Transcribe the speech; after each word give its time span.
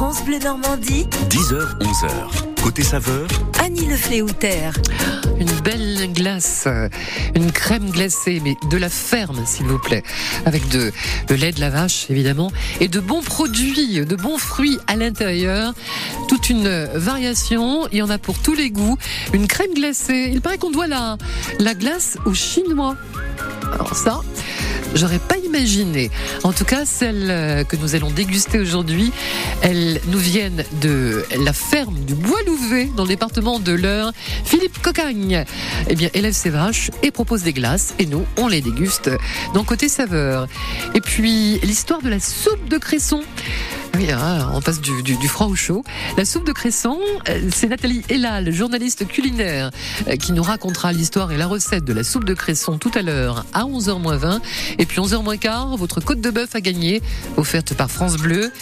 France 0.00 0.24
Bleu 0.24 0.38
Normandie. 0.38 1.06
10h, 1.28 1.78
11h. 1.78 2.62
Côté 2.62 2.82
saveur, 2.82 3.28
Annie 3.62 3.84
Le 3.84 3.96
Fléoutère. 3.96 4.72
Une 5.38 5.52
belle 5.60 6.10
glace, 6.14 6.66
une 7.34 7.52
crème 7.52 7.90
glacée, 7.90 8.40
mais 8.42 8.56
de 8.70 8.78
la 8.78 8.88
ferme, 8.88 9.44
s'il 9.44 9.66
vous 9.66 9.78
plaît, 9.78 10.02
avec 10.46 10.66
de, 10.70 10.90
de 11.28 11.34
lait 11.34 11.52
de 11.52 11.60
la 11.60 11.68
vache, 11.68 12.06
évidemment, 12.08 12.50
et 12.80 12.88
de 12.88 12.98
bons 12.98 13.20
produits, 13.20 14.00
de 14.00 14.16
bons 14.16 14.38
fruits 14.38 14.78
à 14.86 14.96
l'intérieur. 14.96 15.74
Toute 16.28 16.48
une 16.48 16.86
variation, 16.94 17.86
il 17.92 17.98
y 17.98 18.02
en 18.02 18.08
a 18.08 18.16
pour 18.16 18.38
tous 18.38 18.54
les 18.54 18.70
goûts. 18.70 18.96
Une 19.34 19.48
crème 19.48 19.74
glacée, 19.74 20.30
il 20.32 20.40
paraît 20.40 20.56
qu'on 20.56 20.70
doit 20.70 20.86
la, 20.86 21.18
la 21.58 21.74
glace 21.74 22.16
aux 22.24 22.32
Chinois. 22.32 22.96
Alors 23.74 23.94
ça, 23.94 24.22
j'aurais 24.94 25.18
pas 25.18 25.36
imaginé. 25.38 26.10
En 26.42 26.52
tout 26.52 26.64
cas, 26.64 26.84
celles 26.84 27.64
que 27.66 27.76
nous 27.76 27.94
allons 27.94 28.10
déguster 28.10 28.58
aujourd'hui, 28.58 29.12
elles 29.62 30.00
nous 30.08 30.18
viennent 30.18 30.64
de 30.80 31.24
la 31.44 31.52
ferme 31.52 31.98
du 32.04 32.14
Bois 32.14 32.40
Louvet, 32.46 32.88
dans 32.96 33.04
le 33.04 33.08
département 33.08 33.58
de 33.58 33.72
l'Eure. 33.72 34.12
Philippe 34.44 34.80
Cocagne, 34.82 35.44
eh 35.88 35.94
bien, 35.94 36.08
élève 36.14 36.32
ses 36.32 36.50
vaches 36.50 36.90
et 37.02 37.10
propose 37.10 37.42
des 37.42 37.52
glaces, 37.52 37.94
et 37.98 38.06
nous, 38.06 38.24
on 38.36 38.48
les 38.48 38.60
déguste 38.60 39.10
dans 39.54 39.64
Côté 39.64 39.88
Saveur. 39.88 40.46
Et 40.94 41.00
puis, 41.00 41.58
l'histoire 41.60 42.02
de 42.02 42.08
la 42.08 42.20
soupe 42.20 42.68
de 42.68 42.78
cresson. 42.78 43.20
Oui, 43.96 44.10
hein, 44.10 44.50
on 44.54 44.60
passe 44.60 44.80
du, 44.80 45.28
froid 45.28 45.46
au 45.46 45.54
chaud. 45.54 45.84
La 46.16 46.24
soupe 46.24 46.46
de 46.46 46.52
cresson, 46.52 46.98
euh, 47.28 47.48
c'est 47.52 47.68
Nathalie 47.68 48.02
Elal, 48.08 48.52
journaliste 48.52 49.06
culinaire, 49.06 49.70
euh, 50.08 50.16
qui 50.16 50.32
nous 50.32 50.42
racontera 50.42 50.92
l'histoire 50.92 51.32
et 51.32 51.36
la 51.36 51.46
recette 51.46 51.84
de 51.84 51.92
la 51.92 52.04
soupe 52.04 52.24
de 52.24 52.34
cresson 52.34 52.78
tout 52.78 52.90
à 52.94 53.02
l'heure 53.02 53.44
à 53.52 53.64
11h20. 53.64 54.40
Et 54.78 54.86
puis 54.86 55.00
11h15, 55.00 55.76
votre 55.76 56.00
côte 56.00 56.20
de 56.20 56.30
bœuf 56.30 56.54
à 56.54 56.60
gagner, 56.60 57.02
offerte 57.36 57.74
par 57.74 57.90
France 57.90 58.16
Bleu 58.16 58.52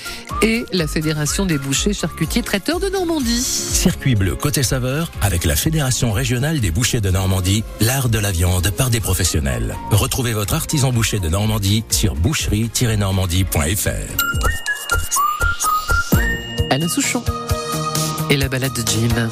et 0.43 0.65
la 0.73 0.87
Fédération 0.87 1.47
des 1.47 1.59
bouchers, 1.59 1.93
charcutiers, 1.93 2.43
traiteurs 2.43 2.81
de 2.81 2.89
Normandie. 2.89 3.43
Circuit 3.43 4.15
bleu 4.15 4.35
côté 4.35 4.63
saveur 4.63 5.11
avec 5.21 5.45
la 5.45 5.57
Fédération 5.57 6.13
régionale 6.13 6.61
des 6.61 6.71
bouchers 6.71 7.01
de 7.01 7.11
Normandie, 7.11 7.65
l'art 7.81 8.09
de 8.09 8.19
la 8.19 8.33
viande 8.33 8.71
par 8.71 8.91
des 8.91 9.01
professionnels. 9.01 9.77
Retrouvez 9.91 10.33
votre 10.33 10.55
artisan 10.55 10.93
boucher 10.93 11.19
de 11.19 11.29
Normandie 11.29 11.85
sur 11.91 12.15
boucherie-normandie.fr. 12.15 14.68
Alain 16.71 16.89
Souchon 16.89 17.23
et 18.31 18.37
la 18.37 18.49
balade 18.49 18.73
de 18.73 18.83
Jim. 18.87 19.29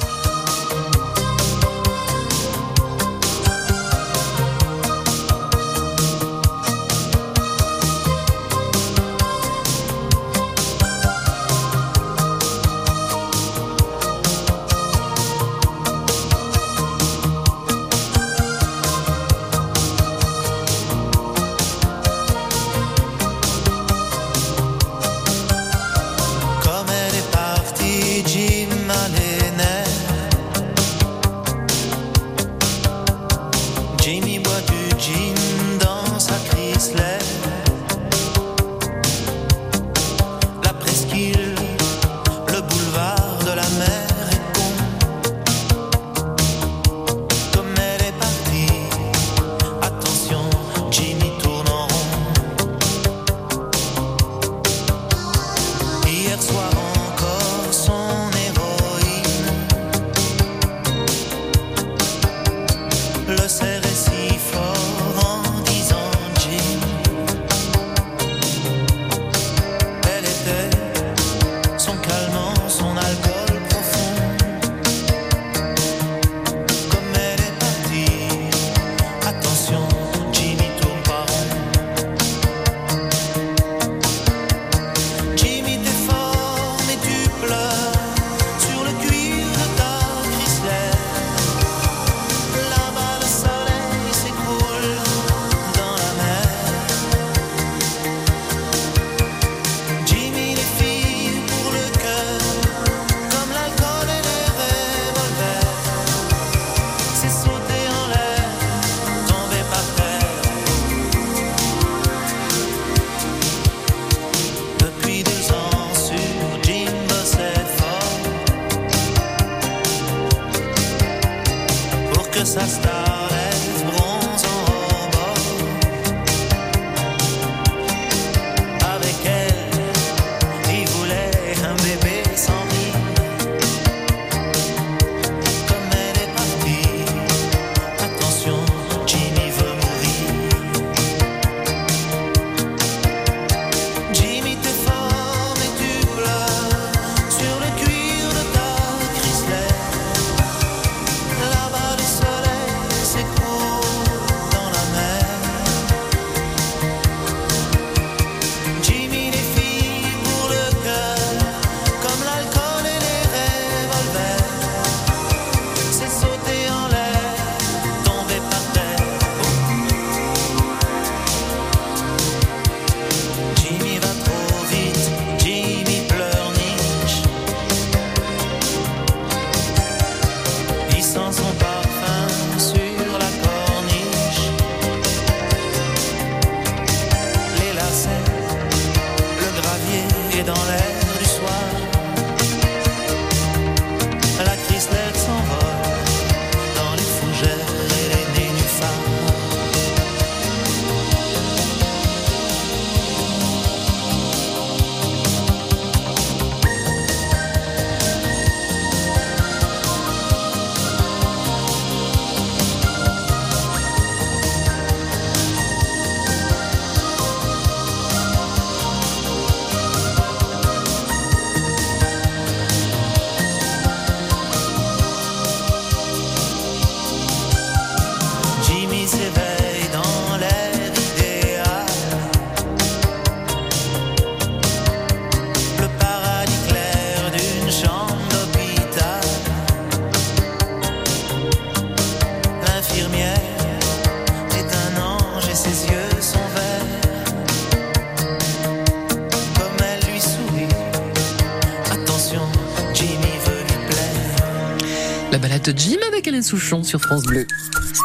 Souchon 256.46 256.84
sur 256.84 257.00
France 257.00 257.25
Bleu. 257.25 257.44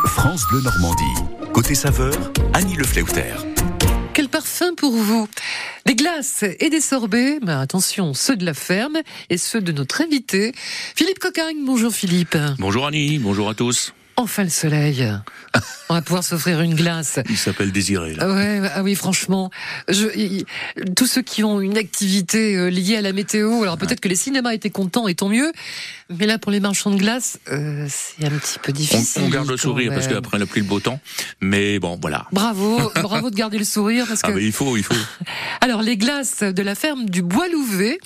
France 0.07 0.47
Bleu 0.49 0.61
Normandie. 0.61 1.03
Côté 1.53 1.75
saveur, 1.75 2.11
Annie 2.55 2.75
Le 2.75 2.83
Fleuter. 2.83 3.35
Quel 4.15 4.29
parfum 4.29 4.73
pour 4.73 4.93
vous? 4.93 5.29
Des 5.85 5.93
glaces 5.93 6.43
et 6.59 6.71
des 6.71 6.81
sorbets, 6.81 7.37
mais 7.45 7.51
attention, 7.51 8.15
ceux 8.15 8.35
de 8.35 8.43
la 8.43 8.55
ferme 8.55 8.97
et 9.29 9.37
ceux 9.37 9.61
de 9.61 9.71
notre 9.71 10.01
invité, 10.01 10.53
Philippe 10.95 11.19
Cocagne. 11.19 11.57
Bonjour 11.63 11.93
Philippe. 11.93 12.35
Bonjour 12.57 12.87
Annie, 12.87 13.19
bonjour 13.19 13.47
à 13.47 13.53
tous. 13.53 13.93
Enfin 14.17 14.43
le 14.43 14.49
soleil. 14.49 15.07
On 15.91 15.93
va 15.93 16.01
pouvoir 16.01 16.23
s'offrir 16.23 16.61
une 16.61 16.73
glace. 16.73 17.19
Il 17.29 17.35
s'appelle 17.35 17.73
Désiré. 17.73 18.13
Là. 18.13 18.33
Ouais, 18.33 18.61
ah 18.73 18.81
oui, 18.81 18.95
franchement, 18.95 19.51
je, 19.89 20.07
y- 20.17 20.45
tous 20.95 21.05
ceux 21.05 21.21
qui 21.21 21.43
ont 21.43 21.59
une 21.59 21.77
activité 21.77 22.55
euh, 22.55 22.69
liée 22.69 22.95
à 22.95 23.01
la 23.01 23.11
météo, 23.11 23.61
alors 23.63 23.77
peut-être 23.77 23.99
que 23.99 24.07
les 24.07 24.15
cinémas 24.15 24.53
étaient 24.53 24.69
contents 24.69 25.09
et 25.09 25.15
tant 25.15 25.27
mieux, 25.27 25.51
mais 26.17 26.27
là 26.27 26.37
pour 26.37 26.49
les 26.49 26.61
marchands 26.61 26.91
de 26.91 26.95
glace, 26.95 27.39
euh, 27.51 27.85
c'est 27.89 28.23
un 28.25 28.29
petit 28.29 28.57
peu 28.59 28.71
On, 28.71 28.75
difficile. 28.75 29.21
on 29.25 29.27
garde 29.27 29.49
le 29.49 29.57
sourire 29.57 29.91
parce 29.93 30.05
même. 30.05 30.15
qu'après 30.15 30.39
la 30.39 30.45
pluie, 30.45 30.61
le 30.61 30.67
beau 30.67 30.79
temps. 30.79 31.01
Mais 31.41 31.77
bon, 31.79 31.99
voilà. 32.01 32.25
Bravo, 32.31 32.89
bravo 33.01 33.29
de 33.29 33.35
garder 33.35 33.57
le 33.57 33.65
sourire 33.65 34.05
parce 34.07 34.21
que. 34.21 34.31
Ah 34.31 34.35
mais 34.35 34.45
il 34.45 34.53
faut, 34.53 34.77
il 34.77 34.83
faut. 34.83 34.95
Alors 35.59 35.81
les 35.81 35.97
glaces 35.97 36.39
de 36.41 36.61
la 36.63 36.75
ferme 36.75 37.09
du 37.09 37.21
Bois 37.21 37.49
Louvet. 37.49 37.99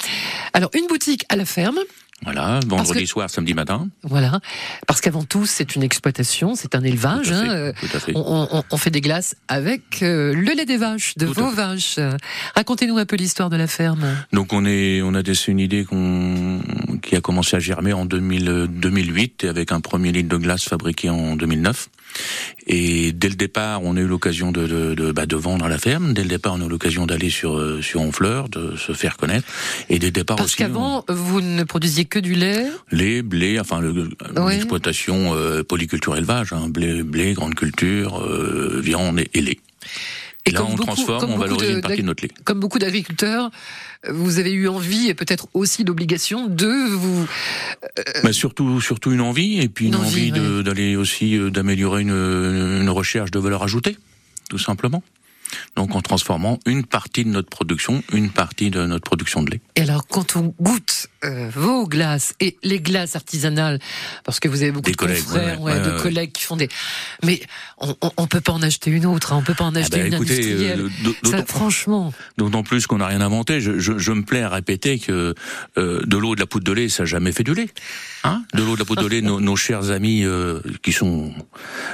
Alors 0.54 0.72
une 0.74 0.88
boutique 0.88 1.24
à 1.30 1.36
la 1.36 1.46
ferme. 1.46 1.78
Voilà, 2.24 2.60
vendredi 2.66 3.02
que- 3.02 3.06
soir, 3.10 3.30
samedi 3.30 3.54
matin. 3.54 3.88
Voilà, 4.04 4.40
parce 4.88 5.02
qu'avant 5.02 5.24
tout, 5.26 5.46
c'est 5.46 5.76
une 5.76 5.84
exploitation, 5.84 6.56
c'est 6.56 6.74
un 6.74 6.82
élevage. 6.84 7.28
Tout 7.28 7.34
à 7.34 7.44
fait, 7.44 7.50
hein, 7.50 7.74
tout 7.80 7.98
à 7.98 8.00
fait. 8.00 8.12
On, 8.16 8.48
on- 8.52 8.64
on 8.72 8.78
fait 8.78 8.90
des 8.90 9.02
glaces 9.02 9.36
avec 9.48 10.02
euh, 10.02 10.34
le 10.34 10.54
lait 10.54 10.66
des 10.66 10.78
vaches, 10.78 11.14
de 11.18 11.28
Tout 11.28 11.34
vos 11.34 11.50
vaches. 11.52 12.00
Racontez-nous 12.56 12.98
un 12.98 13.06
peu 13.06 13.16
l'histoire 13.18 13.50
de 13.50 13.58
la 13.58 13.68
ferme. 13.68 14.06
Donc 14.32 14.54
on 14.54 14.66
est, 14.66 15.02
on 15.02 15.14
a 15.14 15.22
laissé 15.22 15.52
une 15.52 15.60
idée 15.60 15.84
qu'on, 15.84 16.62
qui 17.02 17.16
a 17.16 17.22
commencé 17.22 17.58
à 17.58 17.60
germer 17.60 17.94
en 17.94 18.06
2000, 18.06 18.50
euh, 18.50 18.68
2008 18.68 19.44
et 19.44 19.48
avec 19.50 19.72
un 19.72 19.82
premier 19.82 20.12
litre 20.12 20.30
de 20.30 20.38
glace 20.38 20.64
fabriqué 20.64 21.10
en 21.10 21.36
2009. 21.36 21.90
Et 22.68 23.12
dès 23.12 23.30
le 23.30 23.36
départ, 23.36 23.84
on 23.84 23.96
a 23.96 24.00
eu 24.00 24.08
l'occasion 24.08 24.52
de, 24.52 24.66
de, 24.68 24.94
de, 24.96 25.12
bah, 25.12 25.26
de 25.26 25.36
vendre 25.36 25.66
à 25.66 25.70
la 25.70 25.78
ferme. 25.78 26.14
Dès 26.14 26.24
le 26.24 26.30
départ, 26.30 26.54
on 26.58 26.62
a 26.62 26.66
eu 26.66 26.70
l'occasion 26.70 27.06
d'aller 27.06 27.30
sur 27.30 27.58
euh, 27.58 27.82
sur 27.82 28.02
Honfleur, 28.02 28.50
de 28.50 28.76
se 28.76 28.94
faire 28.94 29.18
connaître. 29.18 29.48
Et 29.90 30.00
dès 30.00 30.08
le 30.08 30.12
départ 30.12 30.38
Parce 30.38 30.56
qu'avant, 30.56 31.06
vous 31.10 31.42
ne 31.42 31.64
produisiez 31.64 32.06
que 32.06 32.20
du 32.20 32.34
lait. 32.34 32.66
lait, 32.92 33.22
blé, 33.22 33.60
enfin 33.60 33.80
le, 33.82 33.92
le- 33.92 34.10
Oui. 34.38 34.54
l'exploitation 34.54 35.36
euh, 35.36 35.64
polyculture 35.64 36.16
élevage, 36.16 36.54
hein, 36.54 36.68
blé, 36.70 37.04
blé, 37.04 37.34
grande 37.34 37.56
culture, 37.56 38.20
euh, 38.24 38.80
viande 38.84 39.20
et, 39.20 39.30
et 39.34 39.42
lait. 39.42 39.60
Et, 40.48 40.52
là, 40.52 40.64
on 40.64 40.72
beaucoup- 40.72 40.84
transforme, 40.84 41.32
on 41.32 41.38
valorise 41.38 41.70
de- 41.70 41.76
une 41.76 41.82
partie 41.82 42.02
de 42.02 42.06
notre 42.08 42.24
lait. 42.24 42.32
Comme 42.44 42.60
beaucoup 42.60 42.78
d'agriculteurs, 42.80 43.50
vous 44.10 44.38
avez 44.38 44.52
eu 44.52 44.68
envie 44.68 45.08
et 45.10 45.14
peut-être 45.16 45.48
aussi 45.54 45.84
d'obligation 45.84 46.48
de 46.48 46.68
vous. 46.94 47.28
Bah, 48.24 48.32
surtout, 48.32 48.80
surtout 48.82 49.12
une 49.12 49.22
envie, 49.22 49.60
et 49.60 49.70
puis 49.70 49.88
une, 49.88 49.96
Une 49.96 50.00
envie, 50.02 50.32
d'aller 50.32 50.96
aussi 50.96 51.36
euh, 51.38 51.50
d'améliorer 51.50 52.02
une, 52.04 52.10
une 52.12 52.90
recherche 52.90 53.32
de 53.32 53.40
valeur 53.40 53.64
ajoutée, 53.64 53.98
tout 54.50 54.60
simplement. 54.60 55.04
Donc 55.76 55.96
en 55.96 56.02
transformant 56.02 56.60
une 56.66 56.84
partie 56.86 57.24
de 57.24 57.30
notre 57.30 57.50
production, 57.50 58.04
une 58.12 58.30
partie 58.30 58.72
de 58.72 58.86
notre 58.86 59.04
production 59.06 59.42
de 59.44 59.52
lait. 59.52 59.62
Et 59.76 59.82
alors, 59.82 60.06
quand 60.08 60.36
on 60.36 60.54
goûte 60.60 61.08
euh, 61.26 61.50
vos 61.54 61.88
glaces 61.88 62.34
et 62.40 62.58
les 62.64 62.80
glaces 62.80 63.16
artisanales, 63.16 63.80
parce 64.24 64.40
que 64.40 64.48
vous 64.48 64.62
avez 64.62 64.72
beaucoup 64.72 64.86
Des 64.86 64.92
de 64.92 64.98
collègues, 64.98 65.24
confrères, 65.24 65.62
ouais, 65.62 65.74
ouais, 65.74 65.80
ouais, 65.80 65.86
de 65.98 66.02
collègues 66.02 66.32
qui 66.32 66.44
font 66.44 66.56
des, 66.56 66.70
mais 67.24 67.42
on, 67.80 67.96
on, 68.02 68.12
on 68.18 68.28
peut 68.28 68.42
pas 68.42 68.54
en 68.54 68.62
acheter 68.62 68.92
une 68.92 69.06
autre, 69.06 69.34
hein, 69.34 69.38
on 69.40 69.44
peut 69.44 69.54
pas 69.54 69.66
en 69.66 69.76
acheter 69.76 69.98
bah, 70.00 70.06
une 70.08 70.14
écoutez, 70.14 70.34
industrielle. 70.34 70.90
euh, 71.06 71.12
Ça, 71.24 71.44
franchement, 71.46 72.14
D'autant 72.38 72.64
plus 72.64 72.88
qu'on 72.88 72.98
n'a 73.00 73.08
rien 73.08 73.22
inventé. 73.22 73.60
Je, 73.62 73.80
je, 73.80 73.98
je 73.98 74.12
me 74.12 74.24
plais 74.24 74.42
à 74.42 74.50
répéter 74.50 75.00
que 75.00 75.34
euh, 75.78 76.02
de 76.06 76.18
l'eau 76.18 76.36
de 76.36 76.40
la 76.40 76.46
poudre 76.46 76.66
de 76.66 76.72
lait, 76.72 76.90
ça 76.90 77.04
n'a 77.04 77.08
jamais 77.08 77.32
fait 77.32 77.44
du 77.44 77.54
lait. 77.54 77.70
Hein 78.24 78.44
de 78.54 78.64
l'eau, 78.64 78.74
de 78.76 78.80
la 78.80 78.86
poudre 78.86 79.04
de 79.04 79.08
lait, 79.08 79.22
nos, 79.22 79.40
nos 79.42 79.56
chers 79.56 79.92
amis 79.92 80.24
euh, 80.24 80.60
qui 80.84 80.92
sont 80.92 81.34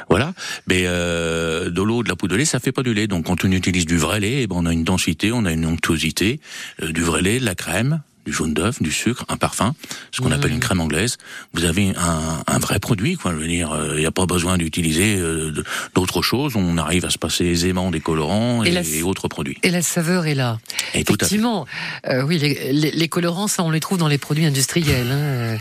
voilà, 0.10 0.34
mais 0.68 0.84
euh, 0.86 1.70
de 1.70 1.82
l'eau, 1.82 2.04
de 2.04 2.10
la 2.10 2.16
poudre 2.16 2.34
de 2.34 2.38
lait, 2.38 2.46
ça 2.46 2.60
fait 2.60 2.72
pas 2.72 2.84
du 2.84 2.94
lait. 2.94 3.08
Donc 3.08 3.26
quand 3.26 3.44
on 3.44 3.52
utilise 3.52 3.86
du 3.86 3.98
vrai 3.98 4.20
lait, 4.20 4.44
eh 4.44 4.48
ben, 4.48 4.56
on 4.58 4.66
a 4.66 4.74
une 4.74 4.84
densité, 4.84 5.32
on 5.32 5.46
a 5.46 5.52
une 5.52 5.66
onctuosité, 5.66 6.40
euh, 6.82 6.92
du 6.92 7.02
vrai 7.02 7.22
lait, 7.22 7.40
de 7.40 7.46
la 7.46 7.56
crème, 7.56 8.02
du 8.26 8.32
jaune 8.34 8.54
d'œuf, 8.54 8.82
du 8.82 8.92
sucre, 8.92 9.26
un 9.30 9.38
parfum, 9.38 9.74
ce 10.12 10.22
qu'on 10.22 10.30
Mmh. 10.30 10.34
appelle 10.34 10.52
une 10.52 10.60
crème 10.60 10.80
anglaise. 10.82 11.18
Vous 11.54 11.66
avez 11.66 11.90
un, 11.98 12.44
un 12.48 12.60
vrai 12.60 12.80
produit, 12.80 13.16
quoi. 13.16 13.32
Je 13.32 13.38
veux 13.38 13.48
dire, 13.48 13.76
il 13.94 14.00
n'y 14.00 14.06
a 14.06 14.12
pas 14.12 14.26
besoin 14.26 14.58
d'utiliser 14.58 15.18
euh, 15.18 15.52
d'autres 15.96 16.22
choses. 16.22 16.56
On 16.56 16.78
arrive 16.78 17.06
à 17.06 17.10
se 17.10 17.18
passer 17.18 17.46
aisément 17.46 17.90
des 17.92 18.00
colorants 18.00 18.64
Et 18.64 18.70
et, 18.70 18.72
la- 18.72 18.82
et 18.84 19.02
autres 19.04 19.28
produits. 19.28 19.58
et 19.64 19.72
la 19.72 19.82
saveur 19.82 20.26
est 20.28 20.36
là. 20.36 20.60
Et 20.94 21.04
tout 21.04 21.14
à 21.14 21.18
fait. 21.18 21.26
Effectivement, 21.26 21.66
euh, 22.08 22.22
oui, 22.24 22.38
les, 22.38 22.72
les, 22.74 22.92
les 22.92 23.08
colorants, 23.08 23.48
ça, 23.48 23.64
on 23.64 23.72
les 23.72 23.80
trouve 23.80 23.98
dans 23.98 24.08
les 24.08 24.18
produits 24.18 24.46
industriels. 24.46 25.12
Hein. 25.12 25.58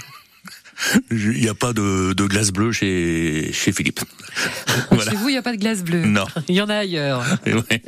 Il 1.11 1.41
n'y 1.41 1.49
a 1.49 1.55
pas 1.55 1.73
de, 1.73 2.13
de 2.13 2.25
glace 2.25 2.53
bleue 2.53 2.73
chez, 2.73 3.51
chez 3.53 3.73
Philippe. 3.73 4.01
voilà. 4.91 5.11
Chez 5.11 5.17
vous, 5.17 5.29
il 5.29 5.33
n'y 5.33 5.39
a 5.39 5.43
pas 5.43 5.53
de 5.53 5.61
glace 5.61 5.83
bleue. 5.83 6.05
Non. 6.05 6.25
Il 6.49 6.55
y 6.55 6.61
en 6.61 6.69
a 6.69 6.77
ailleurs. 6.77 7.25
Ouais. 7.47 7.83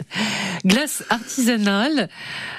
Glace 0.65 1.05
artisanale. 1.09 2.09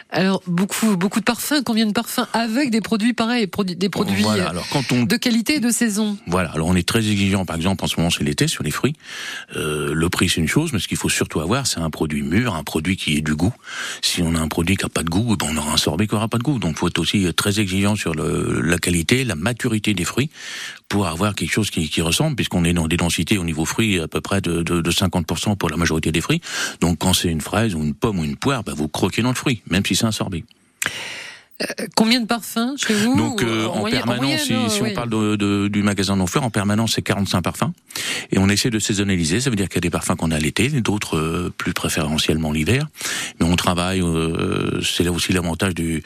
Alors, 0.10 0.44
beaucoup, 0.46 0.96
beaucoup 0.96 1.20
de 1.20 1.26
parfums. 1.26 1.64
Combien 1.66 1.88
de 1.88 1.92
parfums 1.92 2.28
avec 2.34 2.70
des 2.70 2.82
produits 2.82 3.14
pareils, 3.14 3.50
des 3.76 3.90
produits 3.90 4.22
Voilà. 4.22 4.50
Alors 4.50 4.68
quand 4.70 4.92
on 4.92 5.04
de 5.04 5.18
qualité 5.18 5.56
et 5.56 5.60
de 5.60 5.72
saison. 5.72 6.18
voilà, 6.28 6.52
alors 6.52 6.68
on 6.68 6.76
est 6.76 6.88
très 6.88 7.00
exigeant. 7.10 7.46
Par 7.46 7.56
exemple, 7.56 7.84
en 7.84 7.88
ce 7.88 7.98
moment 7.98 8.12
c'est 8.12 8.24
l'été 8.24 8.48
sur 8.48 8.64
les 8.64 8.70
fruits. 8.70 8.96
Euh, 9.56 9.92
le 9.94 10.10
prix 10.10 10.30
c'est 10.30 10.40
une 10.40 10.48
chose, 10.48 10.72
mais 10.72 10.80
ce 10.80 10.88
qu'il 10.88 10.98
faut 10.98 11.10
surtout 11.10 11.40
avoir, 11.40 11.66
c'est 11.66 11.80
un 11.80 11.90
produit 11.90 12.22
mûr, 12.22 12.54
un 12.54 12.64
produit 12.64 12.96
qui 12.96 13.18
ait 13.18 13.22
du 13.22 13.36
goût. 13.36 13.54
Si 14.02 14.22
on 14.22 14.36
a 14.36 14.40
un 14.40 14.48
produit 14.48 14.78
qui 14.78 14.86
a 14.86 14.90
pas 14.90 15.04
de 15.04 15.10
goût, 15.10 15.36
ben 15.36 15.48
on 15.50 15.58
aura 15.58 15.74
un 15.74 15.78
sorbet 15.78 16.06
qui 16.06 16.14
aura 16.14 16.28
pas 16.28 16.38
de 16.38 16.44
goût. 16.44 16.60
Donc 16.60 16.78
faut 16.78 16.88
être 16.88 17.00
aussi 17.00 17.28
très 17.34 17.60
exigeant 17.60 17.96
sur 17.96 18.14
le, 18.14 18.62
la 18.62 18.78
qualité, 18.78 19.24
la 19.24 19.36
maturité 19.36 19.96
des 19.96 20.06
fruits 20.06 20.23
pour 20.90 21.08
avoir 21.08 21.36
quelque 21.36 21.52
chose 21.52 21.70
qui, 21.70 21.90
qui 21.90 22.02
ressemble, 22.02 22.36
puisqu'on 22.36 22.64
est 22.66 22.74
dans 22.74 22.88
des 22.88 22.98
densités 22.98 23.38
au 23.38 23.44
niveau 23.44 23.66
fruits 23.66 24.00
à 24.00 24.08
peu 24.08 24.22
près 24.22 24.42
de, 24.42 24.64
de, 24.64 24.82
de 24.82 24.92
50% 24.92 25.58
pour 25.58 25.70
la 25.70 25.78
majorité 25.78 26.12
des 26.12 26.22
fruits. 26.22 26.42
Donc 26.82 27.00
quand 27.00 27.14
c'est 27.14 27.30
une 27.30 27.42
fraise 27.42 27.76
ou 27.76 27.84
une 27.84 27.94
pomme 27.94 28.20
ou 28.20 28.24
une 28.24 28.38
poire, 28.38 28.64
ben, 28.64 28.74
vous 28.74 28.88
croquez 28.88 29.22
dans 29.22 29.30
le 29.30 29.36
fruit, 29.36 29.62
même 29.70 29.86
si 29.86 29.96
c'est 29.96 30.06
un 30.06 30.12
sorbet. 30.12 30.44
Euh, 31.62 31.86
Combien 31.96 32.20
de 32.20 32.26
parfums 32.26 32.76
chez 32.78 32.94
vous 32.96 33.16
Donc 33.16 33.44
euh, 33.44 33.68
en, 33.68 33.80
moyenne- 33.82 34.00
permanence, 34.00 34.22
moyenne, 34.24 34.40
si, 34.40 34.54
hein, 34.54 34.70
si 34.70 34.82
oui. 34.82 34.90
on 34.92 34.96
parle 34.96 35.10
de, 35.10 35.36
de- 35.36 35.68
du 35.68 35.84
magasin 35.84 36.18
d'Enfleur, 36.18 36.44
en 36.44 36.50
permanence 36.50 36.94
c'est 36.96 37.04
45 37.04 37.42
parfums. 37.44 37.72
Et 38.32 38.40
on 38.40 38.50
essaie 38.50 38.72
de 38.72 38.80
saisonnaliser, 38.80 39.40
ça 39.40 39.50
veut 39.52 39.56
dire 39.56 39.68
qu'il 39.70 39.76
y 39.76 39.78
a 39.78 39.82
des 39.82 39.90
parfums 39.92 40.16
qu'on 40.18 40.32
a 40.32 40.40
l'été, 40.40 40.70
d'autres 40.70 41.18
euh, 41.18 41.54
plus 41.56 41.74
préférentiellement 41.74 42.52
l'hiver. 42.52 42.88
Mais 43.40 43.46
on 43.46 43.56
travaille, 43.56 44.02
euh, 44.02 44.82
c'est 44.82 45.04
là 45.04 45.12
aussi 45.12 45.32
l'avantage 45.32 45.76
du, 45.76 46.02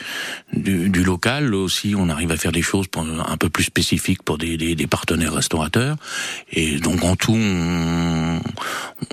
du, 0.53 0.89
du 0.89 1.03
local. 1.03 1.55
Aussi, 1.55 1.95
on 1.97 2.09
arrive 2.09 2.31
à 2.31 2.37
faire 2.37 2.51
des 2.51 2.61
choses 2.61 2.87
pour- 2.87 3.03
un 3.07 3.37
peu 3.37 3.49
plus 3.49 3.63
spécifiques 3.63 4.23
pour 4.23 4.37
des, 4.37 4.57
des, 4.57 4.75
des 4.75 4.87
partenaires 4.87 5.33
restaurateurs. 5.33 5.95
Et 6.51 6.77
donc 6.79 7.03
en 7.05 7.15
tout, 7.15 7.33
on, 7.35 8.39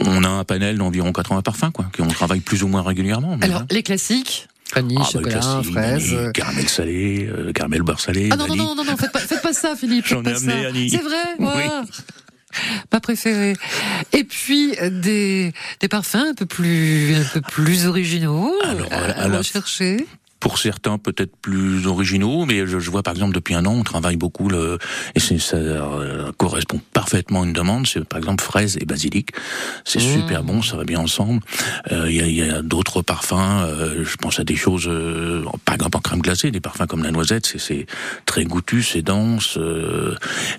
on 0.05 0.25
a 0.25 0.29
un 0.29 0.45
panel 0.45 0.79
d'environ 0.79 1.13
80 1.13 1.43
parfums, 1.43 1.71
quoi, 1.73 1.87
qu'on 1.97 2.09
travaille 2.09 2.41
plus 2.41 2.63
ou 2.65 2.69
moins 2.69 2.83
régulièrement. 2.83 3.35
Alors, 3.41 3.59
voilà. 3.61 3.67
les 3.71 3.83
classiques 3.85 4.49
vanille, 4.75 4.99
Ah, 5.01 5.05
bah, 5.05 5.09
chocolat, 5.13 5.63
fraise. 5.63 6.13
vanille, 6.13 6.33
caramel 6.33 6.69
salé, 6.69 7.29
euh, 7.31 7.53
caramel 7.53 7.83
beurre 7.83 8.01
salé. 8.01 8.29
Ah 8.33 8.37
non, 8.37 8.45
non, 8.47 8.55
vanille. 8.55 8.67
non, 8.67 8.75
non, 8.77 8.85
non, 8.85 8.97
faites 8.97 9.13
pas, 9.13 9.19
faites 9.21 9.43
pas 9.43 9.53
ça, 9.53 9.75
Philippe. 9.77 10.07
J'en 10.07 10.21
ai 10.21 10.25
pas 10.25 10.37
amené, 10.37 10.63
ça. 10.63 10.69
Annie. 10.69 10.91
C'est 10.91 10.97
vrai, 11.03 11.17
Oui. 11.39 11.47
voilà. 11.53 11.85
Pas 12.89 13.01
préféré. 13.01 13.55
Et 14.13 14.23
puis 14.23 14.77
euh, 14.81 14.89
des 14.89 15.53
des 15.81 15.89
parfums 15.89 16.15
un 16.31 16.35
peu 16.35 16.47
plus 16.47 17.17
un 17.17 17.25
peu 17.33 17.41
plus 17.41 17.87
originaux 17.87 18.53
Alors, 18.63 18.87
à, 18.93 18.97
à 19.23 19.29
la- 19.29 19.39
rechercher. 19.39 20.07
Pour 20.45 20.59
certains 20.59 20.99
peut-être 20.99 21.35
plus 21.41 21.87
originaux, 21.87 22.45
mais 22.45 22.67
je, 22.67 22.79
je 22.79 22.91
vois 22.91 23.03
par 23.03 23.15
exemple 23.15 23.35
depuis 23.35 23.55
un 23.55 23.65
an, 23.65 23.73
on 23.73 23.83
travaille 23.83 24.17
beaucoup 24.19 24.51
le 24.51 24.79
et 25.15 25.19
ça 25.19 25.57
euh, 25.57 26.33
correspond 26.37 26.83
parfaitement 26.93 27.41
à 27.41 27.47
une 27.47 27.55
demande. 27.55 27.87
C'est 27.87 28.05
par 28.05 28.19
exemple 28.19 28.45
fraise 28.45 28.77
et 28.79 28.85
basilic. 28.85 29.31
C'est 29.87 30.01
Mmh. 30.01 30.15
super 30.21 30.43
bon, 30.45 30.61
ça 30.61 30.77
va 30.77 30.85
bien 30.85 31.01
ensemble. 31.01 31.41
Euh, 31.93 32.11
Il 32.11 32.31
y 32.35 32.43
a, 32.43 32.61
d'autres 32.61 33.01
parfums. 33.01 33.33
euh, 33.63 34.05
je 34.05 34.17
pense 34.17 34.39
à 34.39 34.45
des 34.45 34.55
choses, 34.57 34.87
par 35.65 35.77
exemple 35.77 35.97
en 35.97 36.01
crème 36.01 36.21
glacée, 36.21 36.51
des 36.51 36.61
parfums 36.61 36.87
comme 36.87 37.03
la 37.05 37.11
noisette. 37.11 37.47
C'est- 37.47 37.87
très 38.27 38.45
goûtu, 38.45 38.83
c'est 38.83 39.01
dense, 39.01 39.59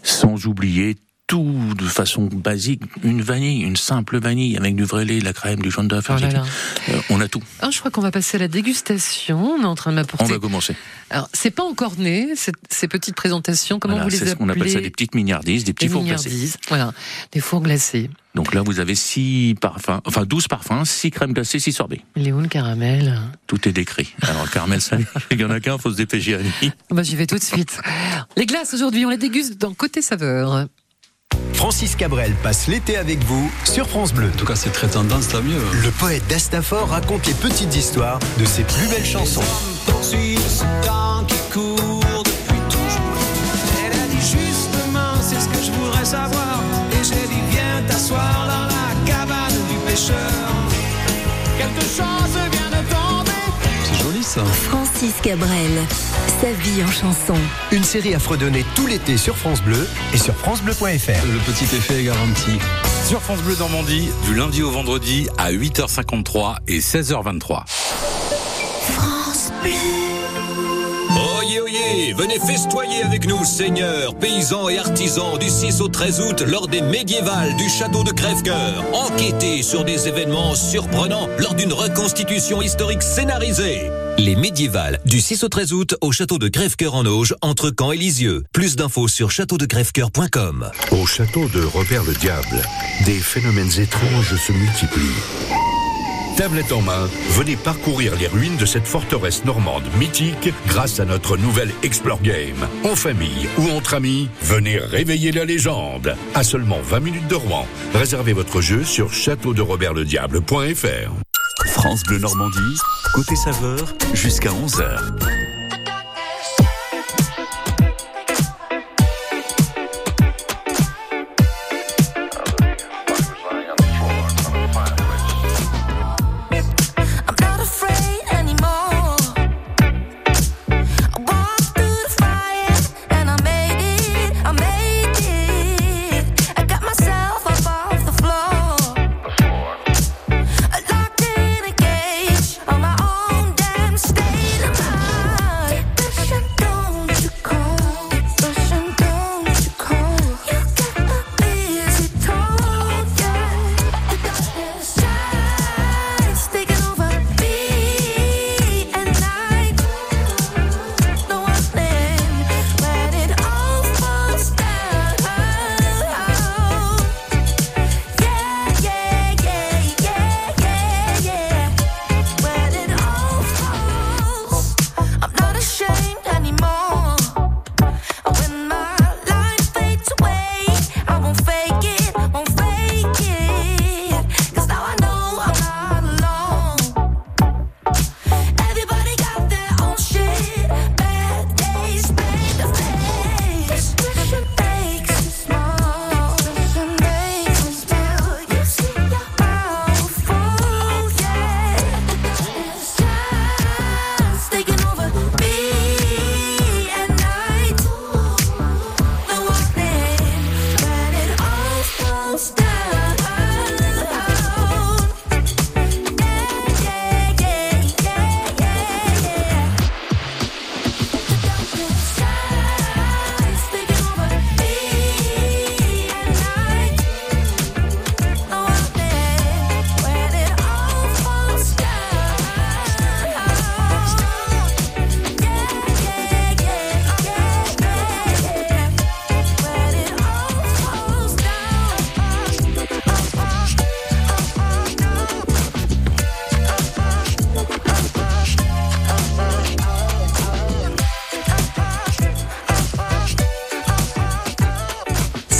sans 0.01 0.47
oublier 0.47 0.95
tout 1.27 1.73
de 1.77 1.85
façon 1.85 2.25
basique, 2.31 2.83
une 3.03 3.21
vanille, 3.21 3.61
une 3.63 3.75
simple 3.77 4.19
vanille 4.19 4.57
avec 4.57 4.75
du 4.75 4.83
vrai 4.83 5.05
lait, 5.05 5.19
de 5.19 5.25
la 5.25 5.33
crème, 5.33 5.59
du 5.59 5.71
jaune 5.71 5.87
d'œuf, 5.87 6.05
Oh. 6.09 6.13
Euh, 6.13 6.99
on 7.09 7.19
a 7.19 7.27
tout. 7.27 7.41
Ah, 7.61 7.69
je 7.71 7.79
crois 7.79 7.89
qu'on 7.89 8.01
va 8.01 8.11
passer 8.11 8.37
à 8.37 8.39
la 8.39 8.47
dégustation. 8.47 9.53
On 9.57 9.61
est 9.61 9.65
en 9.65 9.73
train 9.75 9.91
de 9.91 9.95
On 9.97 10.01
m'apporter. 10.01 10.33
va 10.33 10.39
commencer. 10.39 10.75
Alors, 11.09 11.27
c'est 11.33 11.49
pas 11.51 11.63
encore 11.63 11.97
né, 11.97 12.33
ces 12.69 12.87
petites 12.87 13.15
présentations. 13.15 13.79
Comment 13.79 13.95
Voilà, 13.95 14.05
vous 14.05 14.11
les 14.11 14.17
c'est 14.17 14.21
appelez 14.23 14.31
ce 14.33 14.37
qu'on 14.37 14.49
appelle 14.49 14.71
ça 14.71 14.81
des 14.81 14.89
petites 14.91 15.15
mignardises, 15.15 15.63
des 15.63 15.73
petits 15.73 15.87
Des 15.87 15.91
fours 15.93 16.03
glacés. 16.03 16.51
Voilà, 16.67 16.93
des 17.31 17.39
fours 17.39 17.61
glacés. 17.61 18.09
Donc 18.35 18.53
là, 18.53 18.61
vous 18.61 18.79
avez 18.79 18.95
six 18.95 19.55
parfums, 19.59 20.01
enfin 20.05 20.25
12 20.25 20.47
parfums, 20.47 20.83
6 20.83 21.09
crèmes 21.11 21.33
glacées, 21.33 21.57
6 21.59 21.71
sorbets. 21.71 22.01
Il 22.15 22.27
est 22.27 22.33
où 22.33 22.41
le 22.41 22.47
caramel 22.49 23.19
Tout 23.47 23.67
est 23.67 23.71
décrit. 23.71 24.13
Alors, 24.21 24.49
caramel 24.51 24.81
salé, 24.81 25.05
il 25.31 25.39
y 25.39 25.45
en 25.45 25.49
a 25.51 25.59
qu'un, 25.59 25.77
faut 25.77 25.91
se 25.91 25.95
dépêcher. 25.97 26.37
Bah, 26.91 27.01
J'y 27.01 27.15
vais 27.15 27.27
tout 27.27 27.37
de 27.37 27.43
suite. 27.43 27.79
Les 28.35 28.45
glaces 28.45 28.73
aujourd'hui, 28.73 29.05
on 29.05 29.09
les 29.09 29.17
déguste 29.17 29.57
dans 29.57 29.73
Côté 29.73 30.01
Saveur. 30.01 30.67
Francis 31.53 31.95
Cabrel 31.95 32.33
passe 32.43 32.67
l'été 32.67 32.97
avec 32.97 33.23
vous 33.23 33.51
sur 33.63 33.87
France 33.87 34.13
Bleu. 34.13 34.29
En 34.33 34.37
tout 34.37 34.45
cas, 34.45 34.55
c'est 34.55 34.71
très 34.71 34.87
tendance, 34.87 35.29
tant 35.29 35.41
mieux. 35.41 35.61
Le 35.83 35.91
poète 35.91 36.27
d'Astafor 36.27 36.89
raconte 36.89 37.25
les 37.27 37.33
petites 37.33 37.75
histoires 37.75 38.19
de 38.37 38.45
ses 38.45 38.63
plus 38.63 38.87
belles 38.87 39.05
chansons. 39.05 39.41
Francis 54.25 55.13
Cabrel, 55.21 55.71
sa 56.41 56.51
vie 56.51 56.83
en 56.83 56.87
chanson. 56.87 57.35
Une 57.71 57.83
série 57.83 58.15
à 58.15 58.19
fredonner 58.19 58.65
tout 58.73 58.87
l'été 58.87 59.17
sur 59.17 59.37
France 59.37 59.61
Bleu 59.61 59.87
et 60.13 60.17
sur 60.17 60.33
francebleu.fr. 60.33 61.25
Le 61.27 61.39
petit 61.45 61.65
effet 61.75 61.99
est 61.99 62.05
garanti. 62.05 62.57
Sur 63.07 63.21
France 63.21 63.41
Bleu 63.43 63.55
Normandie, 63.59 64.09
du 64.25 64.33
lundi 64.33 64.63
au 64.63 64.71
vendredi 64.71 65.27
à 65.37 65.51
8h53 65.51 66.55
et 66.67 66.79
16h23. 66.79 67.65
France 67.67 69.51
Bleu. 69.61 69.71
Oyez, 71.37 71.61
oyez, 71.61 72.13
venez 72.13 72.39
festoyer 72.39 73.03
avec 73.03 73.27
nous, 73.27 73.45
seigneurs, 73.45 74.15
paysans 74.15 74.69
et 74.69 74.79
artisans, 74.79 75.37
du 75.37 75.49
6 75.49 75.81
au 75.81 75.87
13 75.87 76.21
août, 76.21 76.43
lors 76.47 76.67
des 76.67 76.81
médiévales 76.81 77.55
du 77.57 77.69
château 77.69 78.03
de 78.03 78.11
Crèvecoeur. 78.11 78.83
Enquêtez 78.91 79.61
sur 79.61 79.85
des 79.85 80.07
événements 80.07 80.55
surprenants 80.55 81.29
lors 81.37 81.53
d'une 81.53 81.73
reconstitution 81.73 82.63
historique 82.63 83.03
scénarisée. 83.03 83.91
Les 84.17 84.35
médiévales, 84.35 84.99
du 85.05 85.19
6 85.19 85.43
au 85.43 85.49
13 85.49 85.73
août, 85.73 85.95
au 85.99 86.11
château 86.11 86.37
de 86.37 86.47
Crèvecoeur 86.47 86.95
en 86.95 87.05
Auge, 87.05 87.35
entre 87.41 87.71
Caen 87.77 87.91
et 87.91 87.97
Lisieux. 87.97 88.43
Plus 88.53 88.77
d'infos 88.77 89.09
sur 89.09 89.29
châteaudegrèvecoeur.com. 89.29 90.71
Au 90.91 91.05
château 91.05 91.49
de 91.49 91.61
Robert 91.61 92.05
le 92.05 92.13
Diable, 92.13 92.61
des 93.05 93.19
phénomènes 93.19 93.71
étranges 93.77 94.35
se 94.35 94.53
multiplient. 94.53 95.01
Tablette 96.37 96.71
en 96.71 96.81
main, 96.81 97.09
venez 97.31 97.57
parcourir 97.57 98.13
les 98.17 98.27
ruines 98.27 98.57
de 98.57 98.65
cette 98.65 98.87
forteresse 98.87 99.43
normande 99.45 99.83
mythique 99.97 100.53
grâce 100.67 100.99
à 100.99 101.05
notre 101.05 101.37
nouvelle 101.37 101.71
Explore 101.83 102.21
Game. 102.21 102.67
En 102.83 102.95
famille 102.95 103.47
ou 103.57 103.69
entre 103.69 103.95
amis, 103.95 104.29
venez 104.41 104.77
réveiller 104.77 105.31
la 105.31 105.45
légende. 105.45 106.15
À 106.33 106.43
seulement 106.43 106.81
20 106.81 106.99
minutes 106.99 107.27
de 107.27 107.35
Rouen. 107.35 107.65
Réservez 107.93 108.33
votre 108.33 108.61
jeu 108.61 108.83
sur 108.83 109.13
châteauderobertlediable.fr. 109.13 111.24
France 111.85 112.01
Bleu 112.01 112.17
Normandie, 112.17 112.79
côté 113.13 113.35
saveur, 113.35 113.93
jusqu'à 114.15 114.49
11h. 114.49 115.44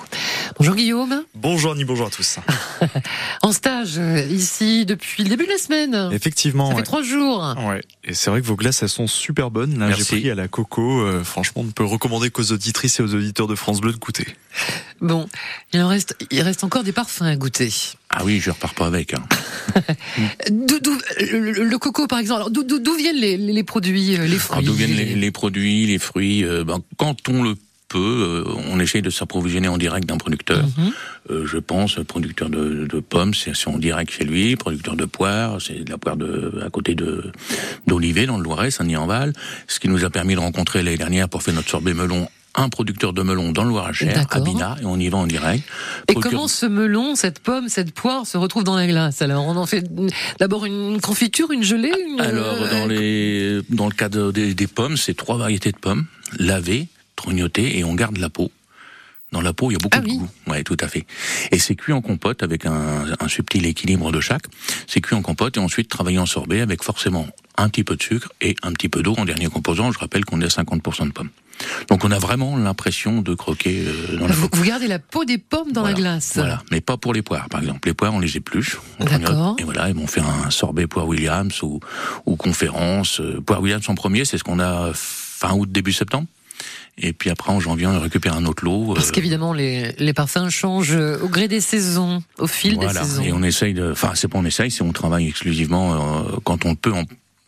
Bonjour 0.59 0.75
Guillaume. 0.75 1.25
Bonjour 1.35 1.73
Annie, 1.73 1.85
bonjour 1.85 2.07
à 2.07 2.11
tous. 2.11 2.39
En 3.43 3.53
stage 3.53 3.95
euh, 3.99 4.21
ici 4.31 4.87
depuis 4.87 5.23
le 5.23 5.29
début 5.29 5.45
de 5.47 5.51
la 5.51 5.59
semaine. 5.59 6.11
Effectivement. 6.13 6.71
Ça 6.71 6.77
fait 6.77 6.83
trois 6.83 7.03
jours. 7.03 7.55
Ouais. 7.69 7.83
Et 8.05 8.15
c'est 8.15 8.31
vrai 8.31 8.41
que 8.41 8.47
vos 8.47 8.57
glaces, 8.57 8.83
elles 8.83 8.89
sont 8.89 9.07
super 9.07 9.51
bonnes. 9.51 9.79
Là, 9.79 9.91
j'ai 9.91 9.97
Merci. 9.99 10.17
pris 10.21 10.31
à 10.31 10.35
la 10.35 10.49
coco. 10.49 11.01
Euh, 11.03 11.23
franchement, 11.23 11.63
on 11.63 11.65
ne 11.67 11.71
peut 11.71 11.85
recommander 11.85 12.31
qu'aux 12.31 12.51
auditrices 12.53 12.99
et 12.99 13.03
aux 13.03 13.15
auditeurs 13.15 13.47
de 13.47 13.55
France 13.55 13.81
Bleu 13.81 13.93
de 13.93 13.99
goûter. 13.99 14.27
Bon, 15.01 15.29
il 15.73 15.81
en 15.81 15.89
reste, 15.89 16.17
il 16.31 16.41
reste 16.43 16.65
encore 16.65 16.83
des 16.83 16.93
parfums 16.93 17.23
à 17.23 17.37
goûter. 17.37 17.73
Ah 18.11 18.23
oui, 18.25 18.41
je 18.41 18.51
repars 18.51 18.75
pas 18.75 18.87
avec. 18.87 19.15
hein. 19.15 19.23
D'où- 20.51 20.81
d'où- 20.81 20.99
le, 21.21 21.77
coco, 21.79 22.07
par 22.07 22.19
exemple. 22.19 22.41
Alors, 22.41 22.51
D'où 22.51 22.95
viennent 22.97 23.17
les, 23.17 23.63
produits, 23.65 24.17
les 24.17 24.39
fruits 24.39 24.59
Alors, 24.59 24.65
d'où 24.65 24.73
viennent 24.75 24.97
les, 24.97 25.15
les 25.15 25.31
produits, 25.31 25.87
les 25.87 25.99
fruits 25.99 26.45
euh, 26.45 26.65
ben, 26.65 26.81
Quand 26.97 27.29
on 27.29 27.43
le 27.43 27.55
euh, 27.99 28.45
on 28.71 28.79
essaye 28.81 29.03
de 29.03 29.11
s'approvisionner 29.11 29.69
en 29.69 29.79
direct 29.79 30.07
d'un 30.09 30.17
producteur. 30.19 30.63
Mhm. 30.65 30.93
Euh, 31.31 31.47
je 31.47 31.59
pense, 31.59 31.97
producteur 32.07 32.49
de, 32.51 32.87
de 32.87 33.01
pommes, 33.01 33.35
c'est 33.35 33.53
en 33.69 33.79
direct 33.79 34.13
chez 34.13 34.25
lui. 34.25 34.55
Producteur 34.57 34.97
de 34.97 35.05
poires, 35.05 35.61
c'est 35.61 35.85
de 35.85 35.91
la 35.91 35.99
poire 35.99 36.17
de, 36.17 36.61
à 36.65 36.71
côté 36.71 36.95
de 36.95 37.33
d'Olivet, 37.87 38.27
dans 38.27 38.37
le 38.39 38.45
Loiret, 38.45 38.71
Saint-Denis-en-Val. 38.71 39.33
Ce 39.67 39.81
qui 39.81 39.89
nous 39.89 40.05
a 40.05 40.11
permis 40.11 40.35
de 40.35 40.41
rencontrer 40.41 40.83
l'année 40.83 40.97
dernière 40.97 41.29
pour 41.29 41.43
faire 41.43 41.55
notre 41.55 41.69
sorbet 41.71 41.95
melon 41.95 42.29
un 42.59 42.71
producteur 42.71 43.13
de 43.13 43.21
melon 43.23 43.53
dans 43.53 43.65
le 43.65 43.69
Loir-et-Cher, 43.69 44.25
à. 44.31 44.41
Bina, 44.41 44.77
et 44.81 44.87
on 44.87 44.99
y 44.99 45.11
va 45.11 45.19
en 45.19 45.27
direct. 45.27 45.63
Et 46.09 46.15
comment 46.15 46.49
ce 46.49 46.65
melon, 46.65 47.15
cette 47.15 47.39
pomme, 47.41 47.69
cette 47.69 47.93
poire 47.93 48.27
se 48.27 48.39
retrouve 48.39 48.65
dans 48.65 48.77
la 48.77 48.87
glace? 48.87 49.21
Alors, 49.21 49.45
on 49.47 49.57
en 49.57 49.67
fait 49.67 49.85
d'abord 50.41 50.65
une 50.65 50.99
confiture, 51.03 51.51
une 51.53 51.63
gelée 51.63 51.93
une- 52.09 52.19
Alors, 52.19 52.55
euh, 52.63 52.71
dans, 52.71 52.87
les, 52.87 53.61
dans 53.69 53.85
le 53.87 53.93
cas 53.93 54.09
de- 54.09 54.31
des, 54.31 54.55
des 54.55 54.67
pommes, 54.69 54.97
c'est 54.97 55.13
trois 55.13 55.37
variétés 55.37 55.71
de 55.71 55.77
pommes, 55.77 56.07
lavées, 56.39 56.87
et 57.57 57.85
on 57.85 57.95
garde 57.95 58.19
la 58.19 58.31
peau. 58.31 58.51
Dans 59.33 59.41
la 59.41 59.53
peau, 59.53 59.71
il 59.71 59.75
y 59.75 59.77
a 59.77 59.81
beaucoup 59.81 59.99
Ah 59.99 60.03
de 60.03 60.09
goût. 60.09 60.29
Ouais, 60.47 60.63
tout 60.63 60.77
à 60.81 60.87
fait. 60.87 61.05
Et 61.51 61.59
c'est 61.59 61.75
cuit 61.75 61.93
en 61.93 62.01
compote 62.01 62.45
avec 62.45 62.65
un, 62.65 63.05
un 63.19 63.29
subtil 63.29 63.67
équilibre 63.67 64.13
de 64.13 64.21
chaque. 64.21 64.45
C'est 64.87 65.01
cuit 65.01 65.17
en 65.17 65.23
compote 65.23 65.57
et 65.57 65.61
ensuite 65.61 65.89
travaillé 65.89 66.19
en 66.19 66.27
sorbet 66.27 66.61
avec 66.61 66.85
forcément 66.85 67.27
un 67.57 67.69
petit 67.69 67.83
peu 67.83 67.97
de 67.97 68.03
sucre 68.03 68.31
et 68.41 68.55
un 68.63 68.73
petit 68.73 68.89
peu 68.89 69.03
d'eau 69.03 69.15
en 69.19 69.25
dernier 69.25 69.49
composant. 69.49 69.91
Je 69.91 69.99
rappelle 69.99 70.25
qu'on 70.25 70.41
est 70.41 70.45
à 70.45 70.63
50% 70.63 71.09
de 71.09 71.13
pommes. 71.13 71.31
Donc 71.89 72.05
on 72.05 72.11
a 72.13 72.19
vraiment 72.19 72.57
l'impression 72.57 73.21
de 73.23 73.35
croquer 73.35 73.85
euh, 73.87 74.17
dans 74.17 74.29
la 74.29 74.35
vous, 74.35 74.49
peau. 74.49 74.59
vous 74.59 74.65
gardez 74.65 74.87
la 74.87 74.99
peau 74.99 75.25
des 75.25 75.39
pommes 75.39 75.73
dans 75.73 75.81
Voilà, 75.81 75.97
la 75.97 76.03
glace. 76.03 76.33
Voilà, 76.35 76.63
mais 76.71 76.81
pas 76.81 76.97
pour 76.97 77.13
les 77.13 77.23
poires, 77.23 77.49
par 77.49 77.61
exemple. 77.61 77.89
Les 77.89 77.95
poires, 77.95 78.15
on 78.15 78.21
les 78.21 78.37
épluche. 78.37 78.79
D'accord. 79.01 79.57
Et 79.59 79.65
voilà, 79.65 79.89
ils 79.89 79.95
vont 79.95 80.07
faire 80.07 80.29
un 80.29 80.51
sorbet 80.51 80.87
poire 80.87 81.09
Williams 81.09 81.63
ou, 81.63 81.81
ou 82.27 82.37
conférence. 82.37 83.21
Euh, 83.21 83.41
Poire 83.41 83.61
Williams 83.61 83.89
en 83.89 83.95
premier, 83.95 84.25
c'est 84.25 84.39
ce 84.39 84.45
qu'on 84.45 84.61
a 84.61 84.93
fin 84.95 85.53
août, 85.55 85.71
début 85.73 85.93
septembre. 85.93 86.29
Et 86.99 87.13
puis 87.13 87.29
après, 87.31 87.53
en 87.53 87.61
janvier, 87.61 87.87
on 87.87 88.01
récupère 88.01 88.35
un 88.37 88.47
autre 88.47 88.65
lot. 88.65 88.95
Parce 88.95 89.09
euh, 89.09 89.13
qu'évidemment, 89.13 89.53
les, 89.53 89.93
les 89.99 90.13
parfums 90.15 90.49
changent 90.49 90.97
au 90.97 91.29
gré 91.29 91.47
des 91.47 91.61
saisons, 91.61 92.23
au 92.39 92.47
fil 92.47 92.75
voilà. 92.77 93.01
des 93.03 93.07
saisons. 93.07 93.23
Et 93.23 93.33
on 93.33 93.43
essaye 93.43 93.75
de, 93.75 93.93
enfin, 93.93 94.13
c'est 94.15 94.29
pas 94.29 94.39
on 94.39 94.45
essaye, 94.47 94.71
c'est 94.71 94.83
on 94.83 94.93
travaille 94.93 95.29
exclusivement 95.29 95.95
euh, 95.95 96.37
quand 96.45 96.65
on 96.65 96.75
peut 96.75 96.93
en- 96.95 97.05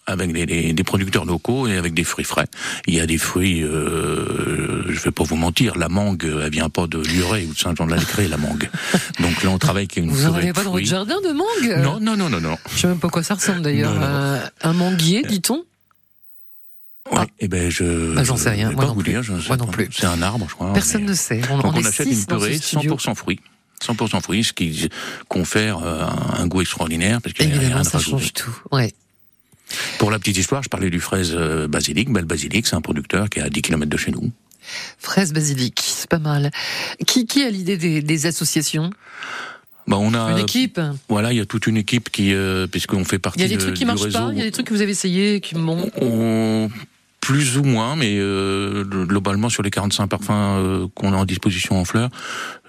avec 0.06 0.32
des, 0.32 0.46
des- 0.46 0.72
des 0.72 0.84
producteurs 0.84 1.24
locaux 1.26 1.66
et 1.66 1.76
avec 1.76 1.92
des 1.94 2.04
fruits 2.04 2.24
frais. 2.24 2.46
Il 2.87 2.94
y 2.94 3.00
a 3.00 3.06
des 3.06 3.18
fruits, 3.18 3.62
euh, 3.62 4.82
je 4.88 5.00
vais 5.00 5.11
pas 5.11 5.24
vous 5.24 5.37
mentir, 5.37 5.76
la 5.76 5.88
mangue, 5.88 6.24
elle 6.42 6.50
vient 6.50 6.70
pas 6.70 6.87
de 6.87 6.98
Luré 6.98 7.46
ou 7.46 7.52
de 7.52 7.58
Saint-Jean-de-la-Cré, 7.58 8.28
la 8.28 8.38
mangue. 8.38 8.70
Donc 9.20 9.42
là, 9.42 9.50
on 9.50 9.58
travaille 9.58 9.82
avec 9.84 9.96
une 9.96 10.11
Vous 10.11 10.24
en 10.24 10.28
forêt 10.28 10.42
avez 10.44 10.52
pas 10.52 10.64
dans 10.64 10.72
votre 10.72 10.87
jardin 10.87 11.16
de 11.22 11.32
mangue? 11.32 11.82
Non, 11.82 12.00
non, 12.00 12.16
non, 12.16 12.28
non, 12.30 12.40
non. 12.40 12.56
Je 12.74 12.80
sais 12.80 12.87
même 12.87 12.98
pas 12.98 13.08
quoi 13.08 13.22
ça 13.22 13.34
ressemble 13.34 13.62
d'ailleurs. 13.62 13.94
Un 14.62 14.72
manguier, 14.72 15.22
dit-on? 15.22 15.64
Ouais, 17.12 17.26
eh 17.40 17.48
ben 17.48 17.70
je. 17.70 18.14
Bah, 18.14 18.22
j'en 18.24 18.36
sais 18.36 18.50
rien, 18.50 18.70
moi 18.72 18.82
pas 18.82 18.88
non 18.88 18.94
vous 18.94 19.00
plus. 19.02 19.12
dire, 19.12 19.22
je 19.22 19.32
Moi 19.32 19.56
non 19.56 19.66
plus. 19.66 19.88
C'est 19.92 20.06
un 20.06 20.20
arbre, 20.22 20.46
je 20.48 20.54
crois. 20.54 20.72
Personne 20.72 21.02
mais- 21.02 21.08
ne 21.10 21.14
sait. 21.14 21.40
On, 21.50 21.58
Donc 21.58 21.74
on 21.76 21.84
achète 21.84 22.06
une 22.06 22.26
purée 22.26 22.58
studio. 22.58 22.96
100% 22.96 23.14
fruits. 23.14 23.40
100% 23.82 24.20
fruits, 24.20 24.44
ce 24.44 24.52
qui 24.52 24.88
confère 25.28 25.78
euh, 25.84 26.02
un, 26.02 26.42
un 26.42 26.46
goût 26.48 26.60
extraordinaire 26.60 27.20
parce 27.22 27.32
qu'il 27.34 27.46
n'y 27.46 27.52
a 27.52 27.54
rien 27.54 27.62
Évidemment, 27.62 27.80
à 27.82 27.84
ça 27.84 27.98
rajouter. 27.98 28.18
change 28.22 28.32
tout. 28.34 28.56
Ouais. 28.72 28.92
Pour 29.98 30.10
la 30.10 30.18
petite 30.18 30.36
histoire, 30.38 30.62
je 30.62 30.68
parlais 30.68 30.90
du 30.90 30.98
fraise 31.00 31.32
euh, 31.34 31.68
basilic. 31.68 32.10
Belle 32.10 32.24
basilic, 32.24 32.66
c'est 32.66 32.74
un 32.76 32.80
producteur 32.80 33.28
qui 33.28 33.38
est 33.38 33.42
à 33.42 33.50
10 33.50 33.62
km 33.62 33.88
de 33.90 33.96
chez 33.96 34.10
nous. 34.10 34.30
Fraise 34.98 35.32
basilic, 35.32 35.80
c'est 35.82 36.08
pas 36.10 36.18
mal. 36.18 36.50
Qui, 37.06 37.26
qui 37.26 37.42
a 37.44 37.50
l'idée 37.50 37.76
des, 37.78 38.02
des 38.02 38.26
associations? 38.26 38.90
Bah, 39.86 39.96
on 39.98 40.12
a 40.12 40.32
Une 40.32 40.38
équipe 40.38 40.80
Voilà, 41.08 41.32
il 41.32 41.36
y 41.38 41.40
a 41.40 41.46
toute 41.46 41.66
une 41.66 41.76
équipe 41.78 42.10
qui, 42.10 42.34
euh, 42.34 42.66
puisqu'on 42.66 43.04
fait 43.04 43.18
partie 43.18 43.38
Il 43.38 43.42
y 43.42 43.46
a 43.46 43.48
des 43.48 43.56
de- 43.56 43.60
trucs 43.62 43.74
qui 43.76 43.84
marchent 43.86 44.02
réseau. 44.02 44.18
pas, 44.18 44.28
il 44.32 44.38
y 44.38 44.42
a 44.42 44.44
des 44.44 44.50
trucs 44.50 44.66
que 44.66 44.74
vous 44.74 44.82
avez 44.82 44.90
essayé 44.90 45.40
qui. 45.40 45.54
On- 45.56 46.68
plus 47.28 47.58
ou 47.58 47.62
moins, 47.62 47.94
mais 47.94 48.16
euh, 48.16 48.84
globalement 48.84 49.50
sur 49.50 49.62
les 49.62 49.68
45 49.70 50.06
parfums 50.06 50.30
euh, 50.30 50.86
qu'on 50.94 51.12
a 51.12 51.16
en 51.18 51.26
disposition 51.26 51.78
en 51.78 51.84
fleurs, 51.84 52.08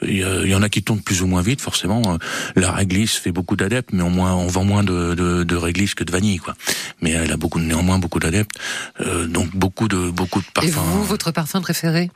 il 0.01 0.17
y, 0.17 0.49
y 0.49 0.53
en 0.53 0.61
a 0.61 0.67
qui 0.67 0.83
tournent 0.83 0.99
plus 1.01 1.21
ou 1.21 1.27
moins 1.27 1.41
vite, 1.41 1.61
forcément. 1.61 2.01
Euh, 2.05 2.17
La 2.57 2.73
réglisse 2.73 3.13
fait 3.15 3.31
beaucoup 3.31 3.55
d'adeptes, 3.55 3.91
mais 3.93 4.03
au 4.03 4.09
moins 4.09 4.33
on 4.35 4.47
vend 4.47 4.65
moins 4.65 4.83
de, 4.83 5.13
de, 5.15 5.43
de 5.43 5.55
réglisse 5.55 5.95
que 5.95 6.03
de 6.03 6.11
vanille, 6.11 6.39
quoi. 6.39 6.55
Mais 7.01 7.11
elle 7.11 7.31
a 7.31 7.37
beaucoup, 7.37 7.59
néanmoins 7.61 7.99
beaucoup 7.99 8.19
d'adeptes, 8.19 8.51
Euh, 8.99 9.27
donc 9.27 9.55
beaucoup 9.55 9.87
de 9.87 10.09
beaucoup 10.11 10.41
de 10.41 10.45
Et 10.47 10.51
parfums. 10.71 10.71
vous, 10.91 11.03
votre 11.05 11.31
parfum 11.31 11.61
préféré? 11.61 12.11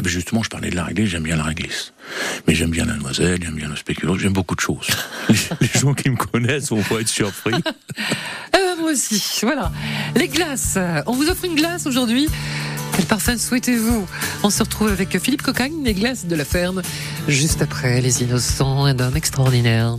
Ah 0.00 0.02
ben 0.02 0.08
justement, 0.08 0.42
je 0.42 0.48
parlais 0.48 0.70
de 0.70 0.76
la 0.76 0.84
réglisse, 0.84 1.10
j'aime 1.10 1.24
bien 1.24 1.36
la 1.36 1.42
réglisse, 1.42 1.92
mais 2.48 2.54
j'aime 2.54 2.70
bien 2.70 2.86
la 2.86 2.94
noisette, 2.94 3.42
j'aime 3.42 3.56
bien 3.56 3.68
le 3.68 3.76
spéculoos, 3.76 4.16
j'aime 4.16 4.32
beaucoup 4.32 4.54
de 4.54 4.60
choses. 4.60 4.86
les, 5.28 5.36
les 5.60 5.78
gens 5.78 5.92
qui 5.92 6.08
me 6.08 6.16
connaissent 6.16 6.70
vont 6.70 6.82
pas 6.82 7.02
être 7.02 7.08
surpris. 7.08 7.52
Ah 8.52 8.58
bah, 8.58 8.80
moi 8.80 8.92
aussi, 8.92 9.22
voilà. 9.42 9.70
Les 10.16 10.26
glaces. 10.26 10.78
On 11.06 11.12
vous 11.12 11.28
offre 11.28 11.44
une 11.44 11.54
glace 11.54 11.86
aujourd'hui. 11.86 12.28
Quel 12.96 13.04
parfum 13.04 13.36
souhaitez-vous? 13.36 14.06
On 14.42 14.48
se 14.48 14.62
retrouve 14.62 14.88
avec 14.88 15.18
Philippe 15.18 15.42
Cocagne, 15.42 15.84
les 15.84 15.92
glaces 15.92 16.24
de 16.24 16.34
la 16.34 16.46
ferme, 16.46 16.80
juste 17.28 17.60
après 17.60 18.00
Les 18.00 18.22
Innocents, 18.22 18.86
un 18.86 18.98
homme 18.98 19.16
extraordinaire. 19.16 19.98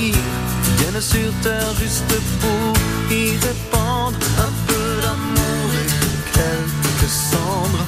Leur 0.00 0.12
dire 0.12 0.14
viennent 0.78 1.00
sur 1.00 1.32
terre 1.42 1.74
juste 1.78 2.04
pour 2.40 2.72
y 3.10 3.30
répandre 3.32 4.16
un 4.38 4.52
peu 4.66 5.00
d'amour 5.02 5.70
et 5.74 6.32
quelques 6.32 7.10
cendres. 7.10 7.86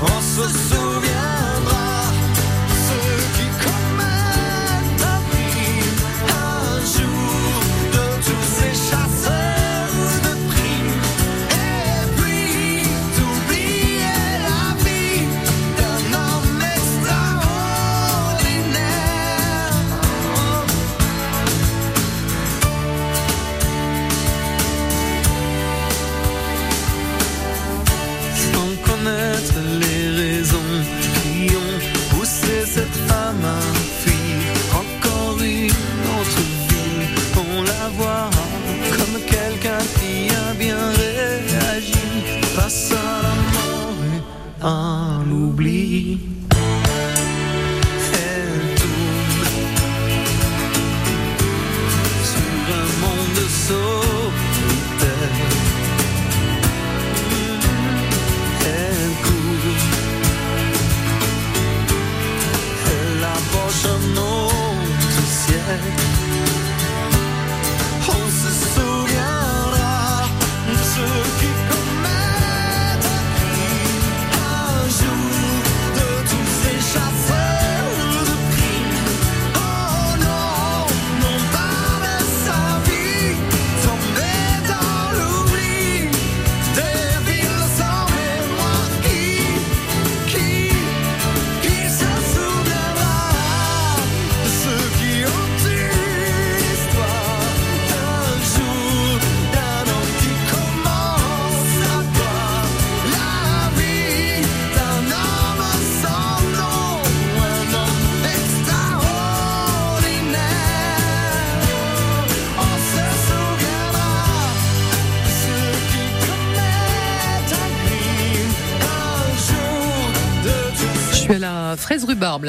On 0.00 0.20
se 0.20 0.71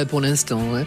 là 0.03 0.05
pour 0.09 0.21
l'instant. 0.21 0.61
hein. 0.75 0.85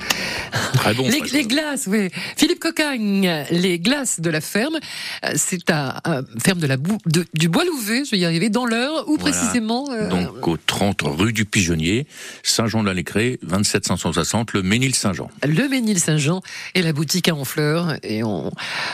Très 0.74 0.94
bon. 0.94 1.08
Les, 1.08 1.44
glaces, 1.44 1.84
oui. 1.86 2.08
Philippe 2.36 2.60
Cocagne, 2.60 3.44
les 3.50 3.78
glaces 3.78 4.20
de 4.20 4.30
la 4.30 4.40
ferme, 4.40 4.76
euh, 5.24 5.30
c'est 5.36 5.70
à, 5.70 6.00
à 6.04 6.20
ferme 6.42 6.58
de 6.60 6.66
la 6.66 6.76
Bou- 6.76 6.98
de- 7.06 7.24
du 7.34 7.48
Bois 7.48 7.64
Louvet, 7.64 8.04
je 8.04 8.10
vais 8.12 8.18
y 8.18 8.24
arriver, 8.24 8.48
dans 8.50 8.66
l'heure, 8.66 9.08
ou 9.08 9.16
Voilà. 9.18 9.36
précisément. 9.36 9.86
euh, 9.90 10.08
Donc 10.08 10.46
au 10.46 10.56
30 10.56 11.00
rue 11.04 11.32
du 11.32 11.44
Pigeonnier, 11.44 12.06
Saint-Jean-de-la-Lécré, 12.42 13.38
27 13.42 13.86
560, 13.86 14.52
le 14.52 14.62
Ménil-Saint-Jean. 14.62 15.30
le 15.46 15.68
Ménil-Saint-Jean 15.68 16.42
et 16.74 16.82
la 16.82 16.92
boutique 16.92 17.28
à 17.28 17.34
Honfleur. 17.34 17.94
Et 18.02 18.22
on, 18.22 18.50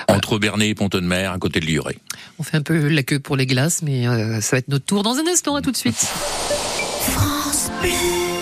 Entre 0.09 0.39
Bernay 0.39 0.69
et 0.69 0.75
Pont-de-Mer, 0.75 1.33
à 1.33 1.39
côté 1.39 1.61
de 1.61 1.67
Lioré. 1.67 1.99
on 2.39 2.43
fait 2.43 2.57
un 2.57 2.63
peu 2.63 2.89
la 2.89 3.03
queue 3.03 3.19
pour 3.19 3.37
les 3.37 3.47
glaces, 3.47 3.83
mais 3.83 4.07
euh, 4.07 4.41
ça 4.41 4.57
va 4.57 4.59
être 4.59 4.69
notre 4.69 4.85
tour 4.87 5.03
dans 5.03 5.17
un 5.17 5.27
instant. 5.27 5.57
À 5.57 5.63
tout 5.63 5.73
de 5.73 5.77
suite. 5.77 5.97
France 5.97 7.71
Bleu. 7.81 8.42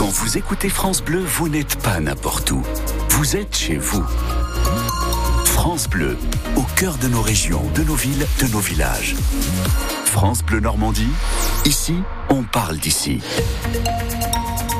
Quand 0.00 0.08
vous 0.08 0.38
écoutez 0.38 0.70
France 0.70 1.02
Bleu, 1.02 1.22
vous 1.22 1.50
n'êtes 1.50 1.76
pas 1.76 2.00
n'importe 2.00 2.50
où. 2.52 2.62
Vous 3.10 3.36
êtes 3.36 3.54
chez 3.54 3.76
vous. 3.76 4.02
France 5.44 5.90
Bleu, 5.90 6.16
au 6.56 6.62
cœur 6.74 6.96
de 6.96 7.06
nos 7.06 7.20
régions, 7.20 7.62
de 7.74 7.82
nos 7.82 7.96
villes, 7.96 8.26
de 8.40 8.46
nos 8.46 8.60
villages. 8.60 9.14
France 10.06 10.42
Bleu 10.42 10.60
Normandie, 10.60 11.10
ici, 11.66 11.96
on 12.30 12.44
parle 12.44 12.78
d'ici. 12.78 13.20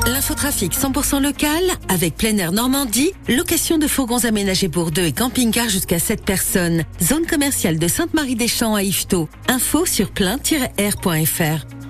L'infotrafic 0.07 0.73
100% 0.73 1.21
local 1.21 1.61
avec 1.87 2.17
plein 2.17 2.35
air 2.37 2.51
Normandie, 2.51 3.13
location 3.29 3.77
de 3.77 3.85
fourgons 3.85 4.25
aménagés 4.25 4.69
pour 4.69 4.89
deux 4.89 5.05
et 5.05 5.13
camping-car 5.13 5.69
jusqu'à 5.69 5.99
7 5.99 6.25
personnes. 6.25 6.83
Zone 6.99 7.27
commerciale 7.27 7.77
de 7.77 7.87
Sainte-Marie-des-Champs 7.87 8.73
à 8.73 8.81
Yvetot. 8.81 9.29
Info 9.47 9.85
sur 9.85 10.09
plein-air.fr. 10.09 11.80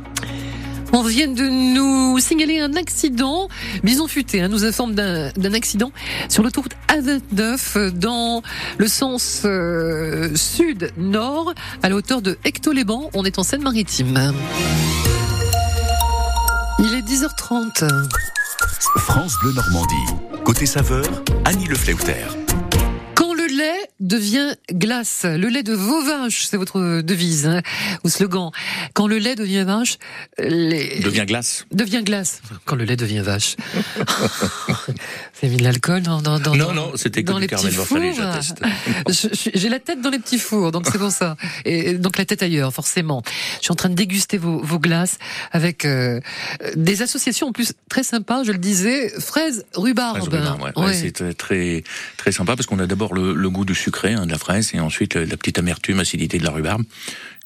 On 0.94 1.04
vient 1.04 1.28
de 1.28 1.48
nous 1.48 2.20
signaler 2.20 2.60
un 2.60 2.74
accident. 2.76 3.48
Bison 3.84 4.08
Futé 4.08 4.42
hein, 4.42 4.50
nous 4.50 4.66
informe 4.66 4.94
d'un 4.94 5.54
accident 5.54 5.92
sur 6.28 6.44
l'autoroute 6.44 6.74
A29 6.90 7.92
dans 7.92 8.42
le 8.78 8.88
sens 8.88 9.44
euh, 9.46 10.36
sud-nord 10.36 11.54
à 11.82 11.90
la 11.90 11.96
hauteur 11.96 12.22
de 12.22 12.38
Hecto-les-Bains. 12.44 13.10
On 13.14 13.24
est 13.24 13.40
en 13.40 13.44
Seine-Maritime. 13.44 14.34
Il 16.80 16.94
est 16.94 17.02
10h30. 17.02 18.10
France 18.98 19.38
Bleu 19.42 19.54
Normandie. 19.54 19.96
Côté 20.44 20.66
saveur, 20.66 21.06
Annie 21.46 21.68
Le 21.68 21.76
devient 24.02 24.56
glace, 24.72 25.22
le 25.26 25.48
lait 25.48 25.64
de 25.64 25.74
vos 25.74 26.04
vaches, 26.04 26.44
c'est 26.50 26.58
votre 26.58 27.02
devise 27.02 27.46
hein, 27.48 27.62
ou 28.04 28.10
slogan. 28.10 28.52
Quand 28.94 29.08
le 29.08 29.18
lait 29.20 29.36
devient 29.36 29.64
vache, 29.66 29.98
les... 30.40 31.00
Devient 31.00 31.26
glace. 31.26 31.66
devient 31.72 32.02
glace. 32.04 32.42
Quand 32.66 32.76
le 32.76 32.84
lait 32.84 32.98
devient 32.98 33.22
vache. 33.22 33.56
Avez 35.44 35.50
mis 35.52 35.58
de 35.58 35.64
l'alcool 35.64 36.02
dans, 36.02 36.22
dans, 36.22 36.40
dans 36.40 36.56
Non, 36.56 36.74
non, 36.74 36.92
c'était 36.96 37.24
dans 37.24 37.38
les 37.40 37.48
petits 37.48 37.72
fours. 37.72 37.98
J'ai 39.56 39.70
la 39.70 39.80
tête 39.80 40.02
dans 40.02 40.10
les 40.10 40.20
petits 40.20 40.38
fours, 40.40 40.72
donc 40.72 40.86
c'est 40.92 41.00
pour 41.00 41.12
ça. 41.12 41.36
Et 41.66 41.94
donc 41.94 42.18
la 42.18 42.26
tête 42.26 42.44
ailleurs, 42.44 42.74
forcément. 42.74 43.24
Je 43.58 43.64
suis 43.64 43.72
en 43.72 43.76
train 43.76 43.90
de 43.90 43.96
déguster 43.96 44.38
vos, 44.38 44.62
vos 44.62 44.80
glaces 44.80 45.18
avec 45.52 45.86
euh, 45.86 46.20
des 46.76 47.02
associations 47.02 47.48
en 47.48 47.52
plus 47.52 47.74
très 47.90 48.04
sympas. 48.04 48.44
Je 48.44 48.52
le 48.52 48.58
disais, 48.60 49.10
fraises 49.20 49.66
rhubarbe. 49.76 50.18
Fraise 50.18 50.30
rhubarbe, 50.30 50.62
ouais. 50.62 50.72
Ouais, 50.76 50.86
Ouais. 50.88 50.94
c'est 50.94 51.34
très, 51.38 51.84
très 52.18 52.32
sympa 52.32 52.56
parce 52.56 52.66
qu'on 52.68 52.80
a 52.80 52.86
d'abord 52.88 53.14
le, 53.14 53.34
le 53.34 53.50
goût 53.50 53.66
du 53.66 53.74
sucré 53.92 54.14
hein, 54.14 54.26
de 54.26 54.32
la 54.32 54.38
fraise 54.38 54.72
et 54.74 54.80
ensuite 54.80 55.16
la, 55.16 55.26
la 55.26 55.38
petite 55.38 55.60
amertume, 55.60 56.00
acidité 56.00 56.38
de 56.38 56.44
la 56.46 56.52
rhubarbe. 56.52 56.84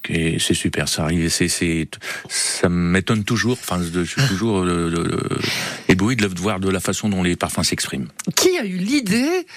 Et 0.09 0.37
C'est 0.37 0.53
super, 0.53 0.87
ça 0.87 1.03
arrive. 1.03 1.29
C'est, 1.29 1.47
c'est, 1.47 1.87
ça 2.29 2.69
m'étonne 2.69 3.23
toujours. 3.23 3.57
Enfin, 3.59 3.81
je 3.81 4.03
suis 4.03 4.21
toujours 4.27 4.59
euh, 4.59 4.93
euh, 4.95 5.39
ébloui 5.89 6.15
de 6.15 6.27
voir 6.39 6.59
de 6.59 6.69
la 6.69 6.79
façon 6.79 7.09
dont 7.09 7.23
les 7.23 7.35
parfums 7.35 7.63
s'expriment. 7.63 8.09
Qui 8.35 8.55
a 8.59 8.65
eu 8.65 8.77
l'idée 8.77 9.47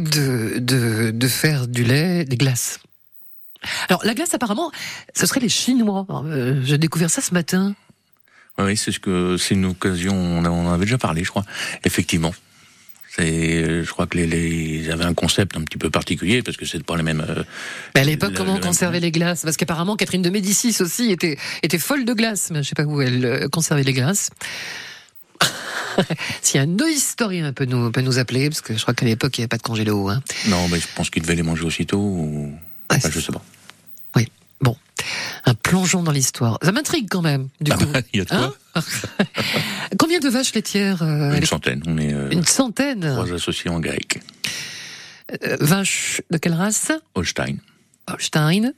de, 0.00 0.58
de, 0.58 1.12
de 1.12 1.28
faire 1.28 1.68
du 1.68 1.84
lait, 1.84 2.24
des 2.24 2.36
glaces? 2.36 2.80
Alors 3.88 4.04
la 4.04 4.14
glace, 4.14 4.34
apparemment, 4.34 4.72
ce 5.14 5.26
serait 5.26 5.38
les 5.38 5.48
Chinois. 5.48 6.04
Euh, 6.26 6.60
J'ai 6.64 6.78
découvert 6.78 7.10
ça 7.10 7.20
ce 7.20 7.32
matin. 7.32 7.76
Oui, 8.58 8.76
c'est 8.76 8.90
ce 8.90 8.98
que 8.98 9.36
c'est 9.38 9.54
une 9.54 9.66
occasion. 9.66 10.14
On 10.14 10.44
en 10.44 10.72
avait 10.72 10.86
déjà 10.86 10.98
parlé, 10.98 11.22
je 11.22 11.30
crois. 11.30 11.44
Effectivement. 11.84 12.34
C'est, 13.14 13.84
je 13.84 13.90
crois 13.90 14.06
que 14.06 14.16
les, 14.16 14.26
les, 14.26 14.48
ils 14.48 14.90
avaient 14.90 15.04
un 15.04 15.12
concept 15.12 15.56
un 15.58 15.62
petit 15.62 15.76
peu 15.76 15.90
particulier 15.90 16.42
parce 16.42 16.56
que 16.56 16.64
c'est 16.64 16.82
pas 16.82 16.96
les 16.96 17.02
mêmes. 17.02 17.22
euh, 17.28 17.42
Mais 17.94 18.00
à 18.00 18.04
l'époque, 18.04 18.32
comment 18.34 18.58
conservait 18.58 19.00
les 19.00 19.10
glaces? 19.10 19.42
Parce 19.42 19.58
qu'apparemment, 19.58 19.96
Catherine 19.96 20.22
de 20.22 20.30
Médicis 20.30 20.76
aussi 20.80 21.10
était, 21.10 21.36
était 21.62 21.78
folle 21.78 22.06
de 22.06 22.14
glace. 22.14 22.48
Mais 22.50 22.62
je 22.62 22.70
sais 22.70 22.74
pas 22.74 22.84
où 22.84 23.02
elle 23.02 23.24
euh, 23.24 23.48
conservait 23.48 23.82
les 23.82 23.92
glaces. 23.92 24.30
si 26.42 26.58
un 26.58 26.76
historien 26.78 27.52
peut 27.52 27.66
nous, 27.66 27.90
peut 27.90 28.00
nous 28.00 28.18
appeler, 28.18 28.48
parce 28.48 28.62
que 28.62 28.74
je 28.74 28.80
crois 28.80 28.94
qu'à 28.94 29.04
l'époque, 29.04 29.36
il 29.36 29.42
n'y 29.42 29.44
avait 29.44 29.48
pas 29.48 29.58
de 29.58 29.62
congélo. 29.62 30.08
Hein. 30.08 30.22
Non, 30.48 30.68
mais 30.68 30.80
je 30.80 30.86
pense 30.94 31.10
qu'ils 31.10 31.22
devaient 31.22 31.34
les 31.34 31.42
manger 31.42 31.64
aussitôt. 31.64 32.00
Ou... 32.00 32.52
Enfin, 32.90 33.10
je 33.12 33.20
sais 33.20 33.32
pas. 33.32 33.44
Bon. 34.62 34.76
Un 35.44 35.54
plongeon 35.54 36.02
dans 36.02 36.12
l'histoire. 36.12 36.58
Ça 36.62 36.70
m'intrigue 36.72 37.08
quand 37.10 37.22
même, 37.22 37.48
du 37.60 37.72
Ah 37.72 37.76
coup. 37.76 37.86
bah, 37.86 38.00
y 38.14 38.20
a 38.20 38.24
de 38.24 38.28
quoi. 38.30 38.56
Hein 38.76 38.80
Combien 39.98 40.20
de 40.20 40.28
vaches 40.28 40.54
laitières 40.54 41.02
euh, 41.02 41.36
Une 41.36 41.44
centaine. 41.44 41.82
On 41.86 41.98
est 41.98 42.12
euh, 42.14 42.30
Une 42.30 42.44
centaine. 42.44 43.00
trois 43.00 43.32
associés 43.32 43.70
en 43.70 43.80
grec. 43.80 44.20
Euh, 45.44 45.56
vaches 45.60 46.22
de 46.30 46.38
quelle 46.38 46.54
race? 46.54 46.92
Holstein. 47.14 47.56
Holstein. 48.08 48.72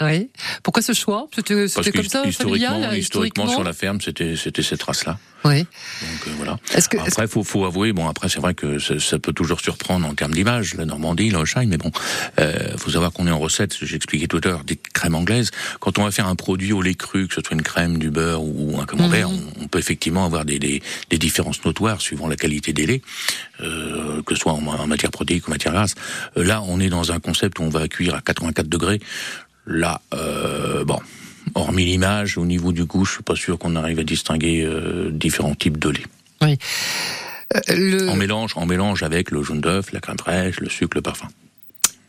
Oui. 0.00 0.30
Pourquoi 0.62 0.80
ce 0.82 0.92
choix? 0.92 1.26
C'était 1.34 1.54
Parce 1.62 1.72
c'était 1.72 1.90
que 1.90 1.96
comme 1.98 2.08
ça, 2.08 2.22
historiquement, 2.24 2.68
familial, 2.68 2.98
historiquement, 2.98 3.48
sur 3.48 3.64
la 3.64 3.72
ferme, 3.72 4.00
c'était 4.00 4.36
c'était 4.36 4.62
cette 4.62 4.82
race-là. 4.82 5.18
Oui. 5.44 5.58
Donc 5.60 5.68
euh, 6.28 6.30
voilà. 6.36 6.56
Que- 6.88 6.98
après, 6.98 7.26
faut 7.26 7.42
faut 7.42 7.64
avouer, 7.64 7.92
bon 7.92 8.08
après 8.08 8.28
c'est 8.28 8.38
vrai 8.40 8.54
que 8.54 8.78
ça, 8.78 8.98
ça 9.00 9.18
peut 9.18 9.32
toujours 9.32 9.60
surprendre 9.60 10.06
en 10.06 10.14
termes 10.14 10.32
d'image, 10.34 10.74
la 10.74 10.84
Normandie, 10.84 11.30
le 11.30 11.38
Holstein, 11.38 11.66
mais 11.66 11.78
bon, 11.78 11.90
euh, 12.38 12.76
faut 12.76 12.90
savoir 12.90 13.12
qu'on 13.12 13.26
est 13.26 13.30
en 13.32 13.38
recette. 13.40 13.76
J'expliquais 13.84 14.28
tout 14.28 14.40
à 14.44 14.48
l'heure 14.48 14.64
des 14.64 14.76
crèmes 14.76 15.14
anglaises. 15.16 15.50
Quand 15.80 15.98
on 15.98 16.04
va 16.04 16.10
faire 16.12 16.28
un 16.28 16.36
produit 16.36 16.72
au 16.72 16.80
lait 16.82 16.94
cru, 16.94 17.26
que 17.26 17.34
ce 17.34 17.40
soit 17.40 17.54
une 17.54 17.62
crème, 17.62 17.98
du 17.98 18.10
beurre 18.10 18.42
ou 18.44 18.78
un 18.80 18.86
camembert, 18.86 19.28
Mhm. 19.30 19.40
on, 19.58 19.64
on 19.64 19.68
peut 19.68 19.78
effectivement 19.80 20.24
avoir 20.24 20.44
des, 20.44 20.58
des, 20.60 20.80
des 21.10 21.18
différences 21.18 21.64
notoires 21.64 22.00
suivant 22.00 22.28
la 22.28 22.36
qualité 22.36 22.72
des 22.72 22.86
laits, 22.86 23.02
euh, 23.60 24.22
que 24.22 24.34
ce 24.36 24.40
soit 24.42 24.52
en, 24.52 24.64
en 24.64 24.86
matière 24.86 25.10
protéique 25.10 25.48
ou 25.48 25.50
matière 25.50 25.72
grasse. 25.72 25.94
Euh, 26.36 26.44
là, 26.44 26.62
on 26.62 26.78
est 26.78 26.88
dans 26.88 27.10
un 27.10 27.18
concept 27.20 27.58
où 27.58 27.62
on 27.64 27.68
va 27.68 27.88
cuire 27.88 28.14
à 28.14 28.20
84 28.20 28.68
degrés. 28.68 29.00
Là, 29.68 30.00
euh, 30.14 30.84
bon. 30.84 30.98
Hormis 31.54 31.84
l'image, 31.84 32.36
au 32.38 32.44
niveau 32.46 32.72
du 32.72 32.84
goût, 32.84 33.04
je 33.04 33.12
suis 33.14 33.22
pas 33.22 33.36
sûr 33.36 33.58
qu'on 33.58 33.76
arrive 33.76 33.98
à 33.98 34.02
distinguer 34.04 34.62
euh, 34.64 35.10
différents 35.10 35.54
types 35.54 35.78
de 35.78 35.90
lait. 35.90 36.04
Oui. 36.42 36.58
Euh, 37.54 37.60
le- 37.76 38.08
En 38.08 38.16
mélange, 38.16 38.52
en 38.56 38.66
mélange 38.66 39.02
avec 39.02 39.30
le 39.30 39.42
jaune 39.42 39.60
d'œuf, 39.60 39.92
la 39.92 40.00
crème 40.00 40.18
fraîche, 40.18 40.60
le 40.60 40.68
sucre, 40.68 40.96
le 40.96 41.02
parfum. 41.02 41.28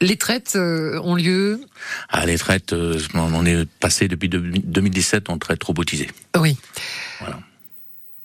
Les 0.02 0.16
traites 0.18 0.54
euh, 0.56 1.00
ont 1.04 1.16
lieu. 1.16 1.60
À 2.10 2.26
les 2.26 2.38
traites, 2.38 2.72
euh, 2.74 2.98
on 3.14 3.46
est 3.46 3.68
passé 3.80 4.08
depuis 4.08 4.30
deux- 4.30 4.40
2017 4.40 5.30
en 5.30 5.38
traite 5.38 5.62
robotisée. 5.64 6.10
Oui. 6.38 6.58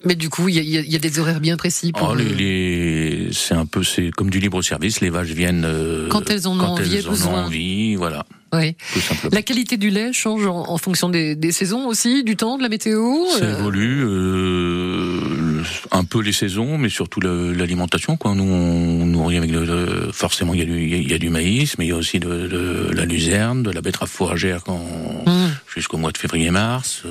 Mais 0.05 0.15
du 0.15 0.29
coup, 0.29 0.49
il 0.49 0.57
y, 0.57 0.79
a- 0.79 0.81
y 0.83 0.99
des 0.99 1.19
horaires 1.19 1.41
bien 1.41 1.57
précis 1.57 1.93
pour. 1.93 2.11
Oh, 2.11 2.15
les, 2.15 2.25
euh, 2.25 2.35
les- 2.35 3.29
c'est 3.33 3.55
un 3.55 3.67
peu, 3.67 3.83
c'est 3.83 4.11
comme 4.11 4.31
du 4.31 4.39
libre 4.41 4.61
service. 4.63 5.01
Les 5.01 5.11
vaches 5.11 5.29
viennent 5.29 5.65
euh, 5.65 6.09
Quand 6.09 6.29
elles 6.31 6.47
en 6.47 6.55
ont 6.55 6.59
quand 6.59 6.67
envie 6.75 6.97
elles 6.97 7.09
en 7.09 7.29
ont 7.29 7.35
envie, 7.37 7.95
voilà. 7.97 8.25
Oui. 8.53 8.77
Tout 8.93 9.01
simplement. 9.01 9.31
La 9.35 9.43
qualité 9.43 9.77
du 9.77 9.91
lait 9.91 10.13
change 10.13 10.47
en, 10.47 10.69
en 10.69 10.79
fonction 10.79 11.09
des, 11.09 11.35
des 11.35 11.51
saisons 11.51 11.87
aussi, 11.89 12.23
du 12.23 12.37
temps, 12.37 12.57
de 12.57 12.63
la 12.63 12.69
météo. 12.69 13.27
Ça 13.39 13.45
euh, 13.47 13.59
évolue 13.59 14.05
euh, 14.05 15.63
un 15.91 16.05
peu 16.05 16.21
les 16.21 16.33
saisons, 16.33 16.79
mais 16.79 16.89
surtout 16.89 17.21
l'alimentation. 17.21 18.17
Quoi. 18.17 18.35
Nous, 18.37 18.45
on 18.45 19.07
nourrit 19.07 19.39
avec 19.39 19.51
le, 19.51 19.65
le- 19.65 20.13
forcément 20.13 20.55
il 20.55 20.61
y, 20.61 20.63
a 20.63 20.67
du, 20.67 20.81
il 20.83 21.11
y 21.11 21.15
a 21.15 21.19
du 21.19 21.31
maïs, 21.31 21.77
mais 21.79 21.87
il 21.87 21.89
y 21.89 21.93
a 21.93 21.97
aussi 21.97 22.21
de, 22.21 22.47
de 22.47 22.91
la 22.95 23.05
luzerne, 23.07 23.63
de 23.65 23.71
la 23.71 23.81
betterave 23.81 24.09
fourragère 24.09 24.63
quand, 24.65 24.85
Mmh. 25.27 25.31
jusqu'au 25.75 25.97
mois 25.97 26.13
de 26.13 26.19
février-mars. 26.19 27.03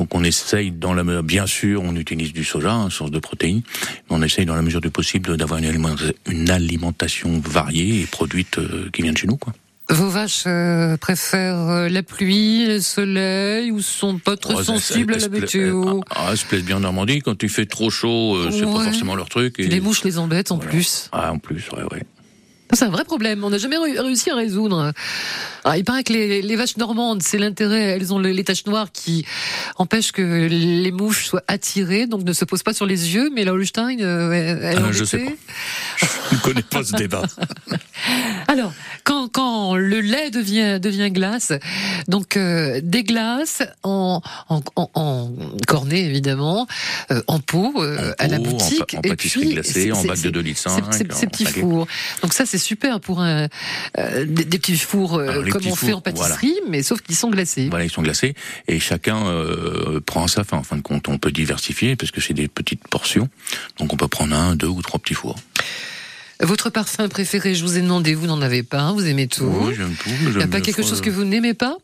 Donc 0.00 0.14
on 0.14 0.24
essaye, 0.24 0.70
dans 0.70 0.94
la 0.94 1.04
bien 1.20 1.46
sûr, 1.46 1.82
on 1.84 1.94
utilise 1.94 2.32
du 2.32 2.42
soja, 2.42 2.72
hein, 2.72 2.88
source 2.88 3.10
de 3.10 3.18
protéines, 3.18 3.60
mais 4.08 4.16
on 4.16 4.22
essaye 4.22 4.46
dans 4.46 4.54
la 4.54 4.62
mesure 4.62 4.80
du 4.80 4.88
possible 4.88 5.36
d'avoir 5.36 5.58
une, 5.58 5.66
alimenta- 5.66 6.14
une 6.26 6.48
alimentation 6.48 7.38
variée 7.44 8.00
et 8.00 8.06
produite 8.06 8.56
euh, 8.56 8.88
qui 8.94 9.02
vient 9.02 9.12
de 9.12 9.18
chez 9.18 9.26
nous. 9.26 9.36
Quoi. 9.36 9.52
Vos 9.90 10.08
vaches 10.08 10.44
euh, 10.46 10.96
préfèrent 10.96 11.68
euh, 11.68 11.88
la 11.90 12.02
pluie, 12.02 12.64
le 12.66 12.80
soleil, 12.80 13.70
ou 13.72 13.82
sont 13.82 14.16
pas 14.18 14.38
très 14.38 14.54
Oh, 14.54 14.62
sensibles 14.64 15.12
à 15.12 15.18
la 15.18 15.28
météo 15.28 16.00
Ah, 16.08 16.28
elles 16.30 16.38
se 16.38 16.46
plaisent 16.46 16.64
bien 16.64 16.78
en 16.78 16.80
Normandie. 16.80 17.18
Quand 17.20 17.42
il 17.42 17.50
fait 17.50 17.66
trop 17.66 17.90
chaud, 17.90 18.36
euh, 18.36 18.48
c'est 18.50 18.62
pas 18.62 18.84
forcément 18.84 19.14
leur 19.16 19.28
truc. 19.28 19.56
Et- 19.60 19.66
Les 19.66 19.80
mouches 19.80 20.02
les 20.04 20.16
embêtent 20.16 20.50
en 20.50 20.58
plus. 20.58 21.10
Ah, 21.12 21.30
en 21.30 21.38
plus, 21.38 21.68
ouais, 21.76 21.82
ouais. 21.92 22.04
C'est 22.72 22.84
un 22.84 22.90
vrai 22.90 23.04
problème. 23.04 23.42
On 23.44 23.50
n'a 23.50 23.58
jamais 23.58 23.76
ré- 23.76 23.98
réussi 23.98 24.30
à 24.30 24.34
résoudre. 24.36 24.92
Ah, 25.64 25.76
il 25.76 25.84
paraît 25.84 26.04
que 26.04 26.12
les, 26.12 26.40
les 26.42 26.56
vaches 26.56 26.76
normandes, 26.76 27.22
c'est 27.22 27.38
l'intérêt. 27.38 27.82
Elles 27.96 28.12
ont 28.14 28.18
les, 28.18 28.44
taches 28.44 28.64
noires 28.66 28.90
qui 28.92 29.24
empêchent 29.76 30.12
que 30.12 30.46
les 30.48 30.90
mouches 30.92 31.26
soient 31.26 31.42
attirées, 31.48 32.06
donc 32.06 32.22
ne 32.24 32.32
se 32.32 32.44
posent 32.44 32.62
pas 32.62 32.72
sur 32.72 32.86
les 32.86 33.14
yeux. 33.14 33.30
Mais 33.34 33.44
la 33.44 33.52
Holstein, 33.52 33.98
euh, 34.00 34.32
elle, 34.62 34.82
Ah, 34.86 34.92
je 34.92 35.04
sais 35.04 35.16
embêtée. 35.22 35.36
Je 36.30 36.36
ne 36.36 36.40
connais 36.42 36.62
pas 36.62 36.84
ce 36.84 36.94
débat. 36.94 37.22
Alors, 38.48 38.72
quand, 39.04 39.28
quand 39.28 39.74
le 39.76 40.00
lait 40.00 40.30
devient, 40.30 40.78
devient 40.80 41.10
glace, 41.10 41.52
donc 42.08 42.36
euh, 42.36 42.80
des 42.82 43.02
glaces 43.02 43.62
en, 43.82 44.22
en, 44.48 44.60
en, 44.76 44.90
en 44.94 45.30
cornet 45.66 46.04
évidemment, 46.04 46.66
euh, 47.10 47.20
en 47.26 47.40
pot 47.40 47.74
euh, 47.78 48.12
à 48.18 48.28
la 48.28 48.38
boutique, 48.38 48.94
en 48.96 49.00
et 49.02 49.16
puis 49.16 49.30
glacée, 49.50 49.90
en 49.92 50.02
bac 50.04 50.16
de 50.16 50.22
c'est- 50.22 50.30
2 50.30 50.40
litres 50.40 50.60
ces- 50.60 50.68
5, 50.70 51.12
ces, 51.12 51.26
petits 51.26 51.44
fours. 51.46 51.86
Donc 52.22 52.32
ça 52.32 52.46
c'est 52.46 52.58
super 52.60 53.00
pour 53.00 53.20
un, 53.20 53.48
euh, 53.98 54.24
des, 54.24 54.44
des 54.44 54.58
petits 54.58 54.76
fours 54.76 55.16
euh, 55.16 55.42
comme 55.50 55.60
petits 55.60 55.72
on 55.72 55.74
fait 55.74 55.92
en 55.92 56.02
voilà. 56.04 56.34
pâtisserie, 56.34 56.54
mais 56.68 56.82
sauf 56.82 57.00
qu'ils 57.00 57.16
sont 57.16 57.30
glacés. 57.30 57.68
Voilà, 57.68 57.84
ils 57.84 57.90
sont 57.90 58.02
glacés 58.02 58.34
et 58.68 58.78
chacun 58.78 59.26
euh, 59.26 60.00
prend 60.00 60.28
sa 60.28 60.44
fin. 60.44 60.58
En 60.58 60.62
fin 60.62 60.76
de 60.76 60.82
compte, 60.82 61.08
on 61.08 61.18
peut 61.18 61.32
diversifier 61.32 61.96
parce 61.96 62.12
que 62.12 62.20
c'est 62.20 62.34
des 62.34 62.48
petites 62.48 62.86
portions. 62.86 63.28
Donc 63.78 63.92
on 63.92 63.96
peut 63.96 64.08
prendre 64.08 64.36
un, 64.36 64.54
deux 64.54 64.68
ou 64.68 64.82
trois 64.82 65.00
petits 65.00 65.14
fours. 65.14 65.36
Votre 66.42 66.70
parfum 66.70 67.08
préféré, 67.08 67.54
je 67.54 67.62
vous 67.64 67.76
ai 67.76 67.82
demandé, 67.82 68.14
vous 68.14 68.26
n'en 68.26 68.40
avez 68.40 68.62
pas, 68.62 68.92
vous 68.92 69.06
aimez 69.06 69.26
tout. 69.28 69.44
Oui, 69.44 69.74
j'aime 69.76 69.94
tout. 69.94 70.10
Il 70.22 70.36
n'y 70.36 70.42
a 70.42 70.46
pas 70.46 70.60
quelque 70.60 70.82
chose 70.82 71.00
que 71.00 71.10
vous 71.10 71.24
n'aimez 71.24 71.54
pas? 71.54 71.76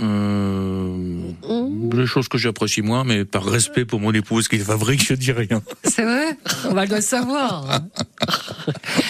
Euh, 0.00 0.96
des 1.94 2.06
choses 2.06 2.28
que 2.28 2.38
j'apprécie 2.38 2.80
moins, 2.82 3.04
mais 3.04 3.24
par 3.24 3.44
respect 3.44 3.84
pour 3.84 4.00
mon 4.00 4.12
épouse 4.12 4.48
qui 4.48 4.56
les 4.56 4.64
fabrique, 4.64 5.04
je 5.06 5.14
dis 5.14 5.32
rien. 5.32 5.62
C'est 5.84 6.02
vrai 6.02 6.36
On 6.68 6.72
va 6.74 6.86
le 6.86 7.00
savoir. 7.00 7.80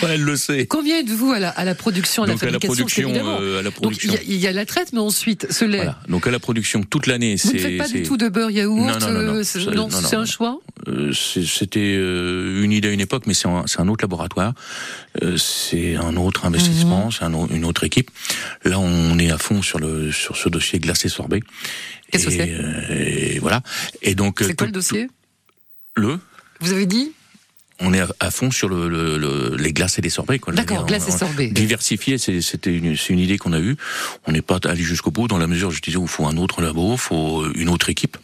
Ouais, 0.02 0.14
elle 0.14 0.22
le 0.22 0.36
sait. 0.36 0.66
Combien 0.66 0.98
êtes-vous 0.98 1.30
à 1.32 1.38
la, 1.38 1.50
à 1.50 1.64
la 1.64 1.74
production, 1.74 2.24
à 2.24 2.26
la 2.26 2.32
Donc 2.32 2.42
à 2.42 2.46
la 2.46 2.52
fabrication 2.52 2.84
production, 2.86 3.12
euh, 3.40 3.58
à 3.60 3.62
la 3.62 3.70
donc, 3.70 3.74
production. 3.74 4.08
il 4.12 4.14
y 4.14 4.18
a- 4.18 4.22
il 4.26 4.40
y, 4.40 4.46
a 4.48 4.52
la 4.52 4.66
traite, 4.66 4.92
mais 4.92 4.98
ensuite, 4.98 5.46
ce 5.52 5.64
lait. 5.64 5.76
Voilà. 5.78 5.98
Donc 6.08 6.26
à 6.26 6.30
la 6.30 6.38
production 6.40 6.82
toute 6.82 7.06
l'année. 7.06 7.36
Vous 7.36 7.52
ne 7.52 7.58
faites 7.58 7.78
pas 7.78 7.88
du 7.88 8.02
tout 8.02 8.16
de 8.16 8.28
beurre 8.28 8.50
yaourt 8.50 8.76
Non, 8.78 8.98
non, 8.98 9.12
non, 9.22 9.34
euh, 9.36 9.42
c'est- 9.44 10.16
un 10.16 10.24
choix 10.26 10.58
Euh, 10.88 11.12
C'était 11.12 11.94
une 11.94 12.72
idée 12.72 12.88
à 12.88 12.90
une 12.92 13.00
époque, 13.00 13.24
mais 13.26 13.34
c'est 13.34 13.46
un, 13.48 13.88
autre 13.88 14.02
laboratoire, 14.02 14.52
c'est 15.36 15.96
un 15.96 16.16
autre 16.16 16.44
investissement, 16.46 17.06
Mhm. 17.06 17.12
c'est 17.12 17.24
un 17.24 17.46
une 17.48 17.64
autre 17.64 17.84
équipe. 17.84 18.10
Là, 18.64 18.78
on 18.78 19.18
est 19.18 19.30
à 19.30 19.38
fond 19.38 19.62
sur 19.62 19.78
le 19.78 20.10
sur 20.12 20.36
ce 20.36 20.48
dossier 20.48 20.78
glacé 20.78 21.08
sorbet. 21.08 21.40
Qu'est-ce 22.10 22.26
que 22.26 22.30
c'est 22.30 22.50
euh, 22.50 23.34
Et 23.34 23.38
voilà. 23.38 23.62
Et 24.02 24.14
donc 24.14 24.36
C'est 24.38 24.44
euh, 24.44 24.48
quoi 24.48 24.56
tout- 24.56 24.64
le 24.66 24.72
dossier? 24.72 25.08
Le. 25.94 26.18
Vous 26.60 26.72
avez 26.72 26.86
dit? 26.86 27.12
On 27.84 27.92
est 27.92 28.02
à, 28.20 28.30
fond 28.30 28.52
sur 28.52 28.68
le, 28.68 28.88
le- 28.88 29.18
le- 29.18 29.56
les 29.56 29.72
glaces 29.72 29.98
et 29.98 30.02
les 30.02 30.10
sorbets. 30.10 30.38
quoi. 30.38 30.52
D'accord, 30.52 30.86
glaces 30.86 31.08
et 31.08 31.10
sorbets. 31.10 31.48
Diversifier, 31.48 32.16
c'est- 32.16 32.40
c'était 32.40 32.72
une, 32.76 32.96
c'est 32.96 33.12
une 33.12 33.18
idée 33.18 33.38
qu'on 33.38 33.52
a 33.52 33.58
eue. 33.58 33.76
On 34.26 34.30
n'est 34.32 34.42
pas 34.42 34.60
allé 34.64 34.82
jusqu'au 34.84 35.10
bout 35.10 35.26
dans 35.26 35.38
la 35.38 35.48
mesure, 35.48 35.72
je 35.72 35.82
disais, 35.82 35.96
où 35.96 36.02
il 36.04 36.08
faut 36.08 36.24
un 36.26 36.36
autre 36.36 36.62
labo, 36.62 36.92
il 36.92 36.98
faut 36.98 37.44
une 37.54 37.68
autre 37.68 37.88
équipe. 37.88 38.16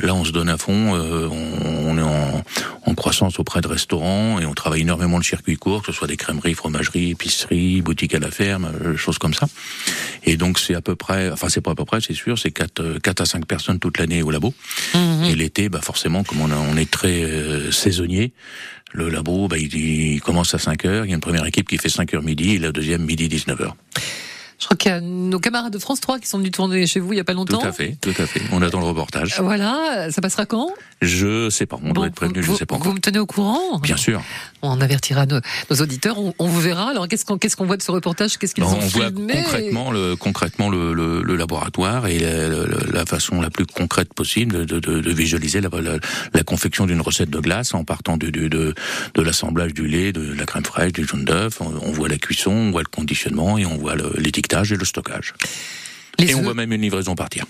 Là, 0.00 0.14
on 0.14 0.24
se 0.24 0.30
donne 0.32 0.48
à 0.48 0.56
fond. 0.58 0.94
euh, 0.94 1.28
on, 1.28 1.88
on 1.90 1.98
est 1.98 2.02
en, 2.02 2.44
en 2.86 2.94
croissance 2.94 3.38
auprès 3.38 3.60
de 3.60 3.66
restaurants 3.68 4.38
et 4.40 4.46
on 4.46 4.54
travaille 4.54 4.82
énormément 4.82 5.16
le 5.18 5.24
circuit 5.24 5.56
court, 5.56 5.80
que 5.82 5.86
ce 5.86 5.92
soit 5.92 6.06
des 6.06 6.16
crèmeries, 6.16 6.54
fromageries, 6.54 7.10
épiceries, 7.10 7.82
boutiques 7.82 8.14
à 8.14 8.18
la 8.20 8.30
ferme, 8.30 8.70
euh, 8.84 8.96
choses 8.96 9.18
comme 9.18 9.34
ça. 9.34 9.46
Et 10.24 10.36
donc, 10.36 10.58
c'est 10.58 10.74
à 10.74 10.80
peu 10.80 10.94
près, 10.94 11.30
enfin, 11.30 11.48
c'est 11.48 11.60
pas 11.60 11.72
à 11.72 11.74
peu 11.74 11.84
près, 11.84 12.00
c'est 12.00 12.14
sûr, 12.14 12.38
c'est 12.38 12.50
4, 12.52 12.98
4 13.02 13.20
à 13.22 13.26
5 13.26 13.46
personnes 13.46 13.78
toute 13.78 13.98
l'année 13.98 14.22
au 14.22 14.30
labo. 14.30 14.54
Mhm. 14.94 15.24
Et 15.24 15.34
l'été, 15.34 15.68
bah 15.68 15.80
forcément, 15.82 16.22
comme 16.24 16.40
on, 16.40 16.50
a- 16.50 16.56
on 16.56 16.76
est 16.76 16.90
très 16.90 17.22
euh, 17.24 17.72
saisonnier, 17.72 18.32
le 18.92 19.08
labo, 19.10 19.48
bah, 19.48 19.58
il, 19.58 19.74
il 19.74 20.20
commence 20.20 20.54
à 20.54 20.58
5 20.58 20.84
heures. 20.86 21.04
Il 21.04 21.08
y 21.08 21.12
a 21.12 21.14
une 21.14 21.20
première 21.20 21.44
équipe 21.44 21.68
qui 21.68 21.76
fait 21.76 21.88
5 21.90 22.14
heures 22.14 22.22
midi 22.22 22.54
et 22.54 22.58
la 22.58 22.72
deuxième 22.72 23.02
midi 23.04 23.28
19 23.28 23.60
heures. 23.60 23.76
Crois 24.68 24.76
qu'il 24.76 24.90
y 24.90 24.94
a 24.94 25.00
nos 25.00 25.40
camarades 25.40 25.72
de 25.72 25.78
France 25.78 25.98
3 26.02 26.18
qui 26.18 26.28
sont 26.28 26.36
venus 26.36 26.50
tourner 26.52 26.86
chez 26.86 27.00
vous 27.00 27.14
il 27.14 27.16
y 27.16 27.20
a 27.20 27.24
pas 27.24 27.32
Tout 27.32 27.38
longtemps. 27.38 27.62
à 27.62 27.72
fait, 27.72 27.96
tout 28.02 28.12
à 28.18 28.26
fait. 28.26 28.42
On 28.52 28.60
attend 28.60 28.80
le 28.80 28.84
reportage. 28.86 29.40
Voilà, 29.40 30.08
ça 30.10 30.20
passera 30.20 30.44
quand? 30.44 30.68
Je 31.00 31.48
sais 31.48 31.64
pas, 31.64 31.78
on 31.82 31.88
Bon, 31.88 31.92
doit 31.94 32.06
être 32.08 32.14
prévenu, 32.14 32.42
je 32.42 32.48
vous, 32.50 32.56
sais 32.58 32.66
pas 32.66 32.74
vous 32.74 32.82
encore. 32.82 32.94
me 32.94 32.98
tenez 33.00 33.18
au 33.18 33.24
courant? 33.24 33.78
Bien 33.78 33.96
sûr. 33.96 34.20
On 34.60 34.78
avertira 34.82 35.24
nos, 35.24 35.38
nos 35.70 35.76
auditeurs, 35.76 36.18
on, 36.18 36.34
on 36.38 36.48
vous 36.48 36.60
verra. 36.60 36.90
Alors 36.90 37.08
qu'est-ce 37.08 37.24
qu'on 37.56 37.64
voit 37.66 37.78
de 37.78 37.82
ce 37.82 37.90
reportage? 37.92 38.36
Qu'est-ce 38.36 38.54
qu'ils 38.54 38.64
on 38.64 38.74
ont 38.74 38.78
voit 38.78 39.06
filmé? 39.06 39.34
concrètement 39.42 39.90
le 39.90 40.16
concrètement 40.16 40.68
le, 40.68 40.92
le, 40.92 41.22
le 41.22 41.36
laboratoire 41.36 42.06
et 42.08 42.18
la, 42.18 43.06
façon 43.06 43.40
la 43.40 43.48
plus 43.48 43.64
concrète 43.64 44.12
possible 44.12 44.66
de, 44.66 44.80
de, 44.80 45.00
de 45.00 45.12
visualiser 45.12 45.62
la, 45.62 45.70
la, 45.80 45.92
la 46.34 46.42
confection 46.42 46.84
d'une 46.84 47.00
recette 47.00 47.30
de 47.30 47.38
glace 47.40 47.72
en 47.72 47.84
partant 47.84 48.18
du, 48.18 48.30
du- 48.32 48.50
de, 48.50 48.74
de 49.14 49.22
l'assemblage 49.22 49.72
du 49.72 49.86
lait, 49.86 50.12
de 50.12 50.34
la 50.34 50.44
crème 50.44 50.64
fraîche, 50.64 50.92
du 50.92 51.06
jaune 51.06 51.24
d'œuf. 51.24 51.60
On, 51.62 51.72
on 51.82 51.92
voit 51.92 52.08
la 52.08 52.18
cuisson, 52.18 52.50
on 52.50 52.70
voit 52.70 52.82
le 52.82 52.88
conditionnement 52.94 53.56
et 53.56 53.64
on 53.64 53.78
voit 53.78 53.94
le- 53.94 54.12
et 54.72 54.76
le 54.76 54.84
stockage. 54.84 55.34
Les 56.18 56.30
et 56.30 56.34
on 56.34 56.42
voit 56.42 56.54
même 56.54 56.72
une 56.72 56.82
livraison 56.82 57.14
partir. 57.14 57.44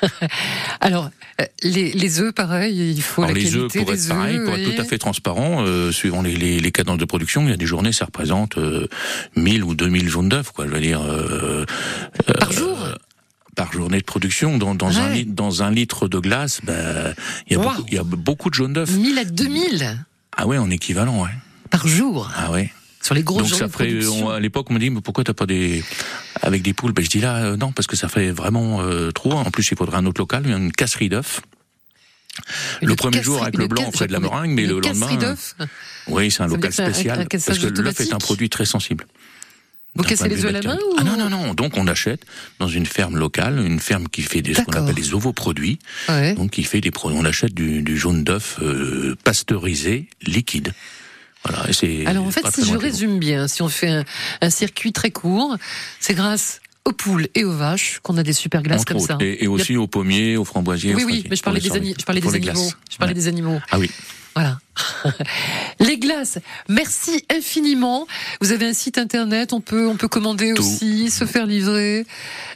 Alors, 0.80 1.10
euh, 1.40 1.44
les, 1.62 1.92
les 1.92 2.20
œufs, 2.20 2.32
pareil, 2.32 2.92
il 2.92 3.02
faut 3.02 3.22
Alors 3.22 3.34
la 3.34 3.40
les 3.40 3.44
qualité 3.50 3.58
œufs, 3.64 3.72
pour 3.84 3.92
des 3.92 4.04
être 4.04 4.08
pareil, 4.16 4.38
pour 4.44 4.54
être 4.54 4.74
tout 4.74 4.80
à 4.80 4.84
fait 4.84 4.98
transparent, 4.98 5.64
euh, 5.66 5.90
suivant 5.92 6.22
les, 6.22 6.36
les, 6.36 6.60
les 6.60 6.72
cadences 6.72 6.98
de 6.98 7.04
production, 7.04 7.42
il 7.44 7.50
y 7.50 7.52
a 7.52 7.56
des 7.56 7.66
journées, 7.66 7.92
ça 7.92 8.04
représente 8.04 8.58
euh, 8.58 8.86
1000 9.36 9.64
ou 9.64 9.74
2000 9.74 10.08
jaunes 10.08 10.28
d'œufs, 10.28 10.50
quoi. 10.52 10.66
Je 10.66 10.70
veux 10.72 10.80
dire. 10.80 11.00
euh, 11.02 11.64
Par 12.38 12.52
jour 12.52 12.78
par 13.56 13.72
journée 13.72 13.98
de 13.98 14.04
production, 14.04 14.56
dans, 14.56 14.76
dans 14.76 14.98
un 15.00 15.08
litre, 15.12 15.32
dans 15.34 15.64
un 15.64 15.70
litre 15.72 16.06
de 16.06 16.20
glace, 16.20 16.60
ben, 16.62 17.12
il 17.48 17.54
y 17.54 17.56
a 17.56 17.58
Wow. 17.58 17.64
beaucoup, 17.70 17.84
il 17.88 17.94
y 17.94 17.98
a 17.98 18.04
beaucoup 18.04 18.50
de 18.50 18.54
jaunes 18.54 18.72
d'œufs. 18.72 18.88
1000 18.88 19.18
à 19.18 19.24
2000 19.24 19.98
Ah 20.36 20.46
ouais, 20.46 20.58
en 20.58 20.70
équivalent, 20.70 21.24
ouais. 21.24 21.30
par 21.68 21.88
jour 21.88 22.30
Ah 22.36 22.52
ouais. 22.52 22.70
Sur 23.02 23.14
les 23.14 23.22
grosses 23.22 23.50
Donc 23.50 23.58
ça 23.58 23.68
ferait, 23.68 24.06
on- 24.06 24.28
à 24.30 24.40
l'époque, 24.40 24.66
on 24.70 24.74
me 24.74 24.78
dit, 24.78 24.90
mais 24.90 25.00
pourquoi 25.00 25.24
t'as 25.24 25.32
pas 25.34 25.46
des 25.46 25.82
avec 26.42 26.62
des 26.62 26.72
poules? 26.74 26.92
Ben 26.92 27.04
je 27.04 27.10
dis 27.10 27.20
là, 27.20 27.36
euh, 27.36 27.56
non, 27.56 27.72
parce 27.72 27.86
que 27.86 27.96
ça 27.96 28.08
fait 28.08 28.30
vraiment 28.30 28.80
euh, 28.82 29.10
trop. 29.12 29.32
En 29.32 29.50
plus, 29.50 29.70
il 29.70 29.76
faudrait 29.76 29.96
un 29.98 30.06
autre 30.06 30.20
local, 30.20 30.46
une 30.46 30.72
casserie 30.72 31.08
d'œufs. 31.08 31.40
Le 32.82 32.94
premier 32.94 33.22
jour 33.22 33.42
avec 33.42 33.56
le 33.56 33.66
blanc, 33.66 33.84
on 33.88 33.92
ferait 33.92 34.06
de 34.06 34.12
la 34.12 34.20
meringue, 34.20 34.50
mais 34.52 34.66
le 34.66 34.80
casserie 34.80 35.00
lendemain. 35.14 35.16
d'œufs 35.16 35.56
Oui, 36.06 36.30
c'est 36.30 36.42
un 36.42 36.48
Ça 36.48 36.54
local 36.54 36.72
c'est 36.72 36.82
un- 36.82 36.92
spécial 36.92 37.20
un 37.20 37.24
cassage 37.24 37.60
parce 37.60 37.72
que 37.72 37.80
l'œuf 37.80 38.00
est 38.00 38.12
un 38.12 38.18
produit 38.18 38.48
très 38.48 38.64
sensible. 38.64 39.06
Vous 39.94 40.04
cassez 40.04 40.28
les 40.28 40.44
œufs 40.44 40.50
à 40.50 40.52
la 40.52 40.62
main 40.62 40.74
bactériologique. 40.76 40.98
Ah 41.00 41.04
non, 41.04 41.16
non, 41.16 41.28
non. 41.46 41.54
Donc 41.54 41.76
on 41.76 41.88
achète 41.88 42.24
dans 42.60 42.68
une 42.68 42.86
ferme 42.86 43.16
locale, 43.16 43.58
une 43.58 43.80
ferme 43.80 44.06
qui 44.08 44.22
fait 44.22 44.42
des, 44.42 44.54
ce 44.54 44.60
qu'on 44.62 44.72
appelle 44.72 44.94
des 44.94 45.14
ovoproduits. 45.14 45.80
Ouais. 46.08 46.34
Donc 46.34 46.52
qui 46.52 46.62
fait 46.62 46.80
des 46.80 46.92
produits. 46.92 47.18
On 47.20 47.24
achète 47.24 47.52
du, 47.54 47.82
du 47.82 47.98
jaune 47.98 48.22
d'œuf 48.22 48.58
euh, 48.62 49.16
pasteurisé 49.24 50.08
liquide. 50.22 50.72
Voilà. 51.48 51.68
Et 51.68 51.72
c'est 51.72 52.06
Alors 52.06 52.26
en 52.26 52.30
fait, 52.30 52.44
si 52.54 52.64
je 52.64 52.76
résume 52.76 53.18
bien, 53.18 53.48
si 53.48 53.62
on 53.62 53.68
fait 53.68 53.88
un, 53.88 54.04
un 54.40 54.50
circuit 54.50 54.92
très 54.92 55.10
court, 55.10 55.56
c'est 56.00 56.14
grâce 56.14 56.60
aux 56.84 56.92
poules 56.92 57.28
et 57.34 57.44
aux 57.44 57.52
vaches 57.56 58.00
qu'on 58.02 58.16
a 58.16 58.22
des 58.22 58.32
super 58.32 58.62
glaces 58.62 58.80
Entre 58.82 58.92
comme 58.94 59.02
autres. 59.02 59.18
ça. 59.18 59.24
Et, 59.24 59.44
et 59.44 59.48
aussi 59.48 59.76
aux 59.76 59.86
pommiers, 59.86 60.36
aux 60.36 60.44
framboisiers. 60.44 60.94
Oui, 60.94 61.02
aux 61.04 61.06
oui, 61.06 61.24
mais 61.28 61.36
je 61.36 61.42
parlais 61.42 61.60
des, 61.60 61.72
ani- 61.72 61.94
je 61.98 62.04
parlais 62.04 62.20
des 62.20 62.34
animaux. 62.34 62.70
Je 62.90 62.96
parlais 62.96 63.14
des 63.14 63.28
animaux. 63.28 63.60
Ah 63.70 63.78
oui. 63.78 63.90
Voilà. 64.34 64.58
Les 65.80 65.98
glaces, 65.98 66.38
merci 66.68 67.24
infiniment. 67.34 68.06
Vous 68.40 68.52
avez 68.52 68.66
un 68.66 68.72
site 68.72 68.96
internet, 68.98 69.52
on 69.52 69.60
peut, 69.60 69.86
on 69.88 69.96
peut 69.96 70.06
commander 70.08 70.54
Tout. 70.54 70.62
aussi, 70.62 71.10
se 71.10 71.24
faire 71.24 71.46
livrer. 71.46 72.06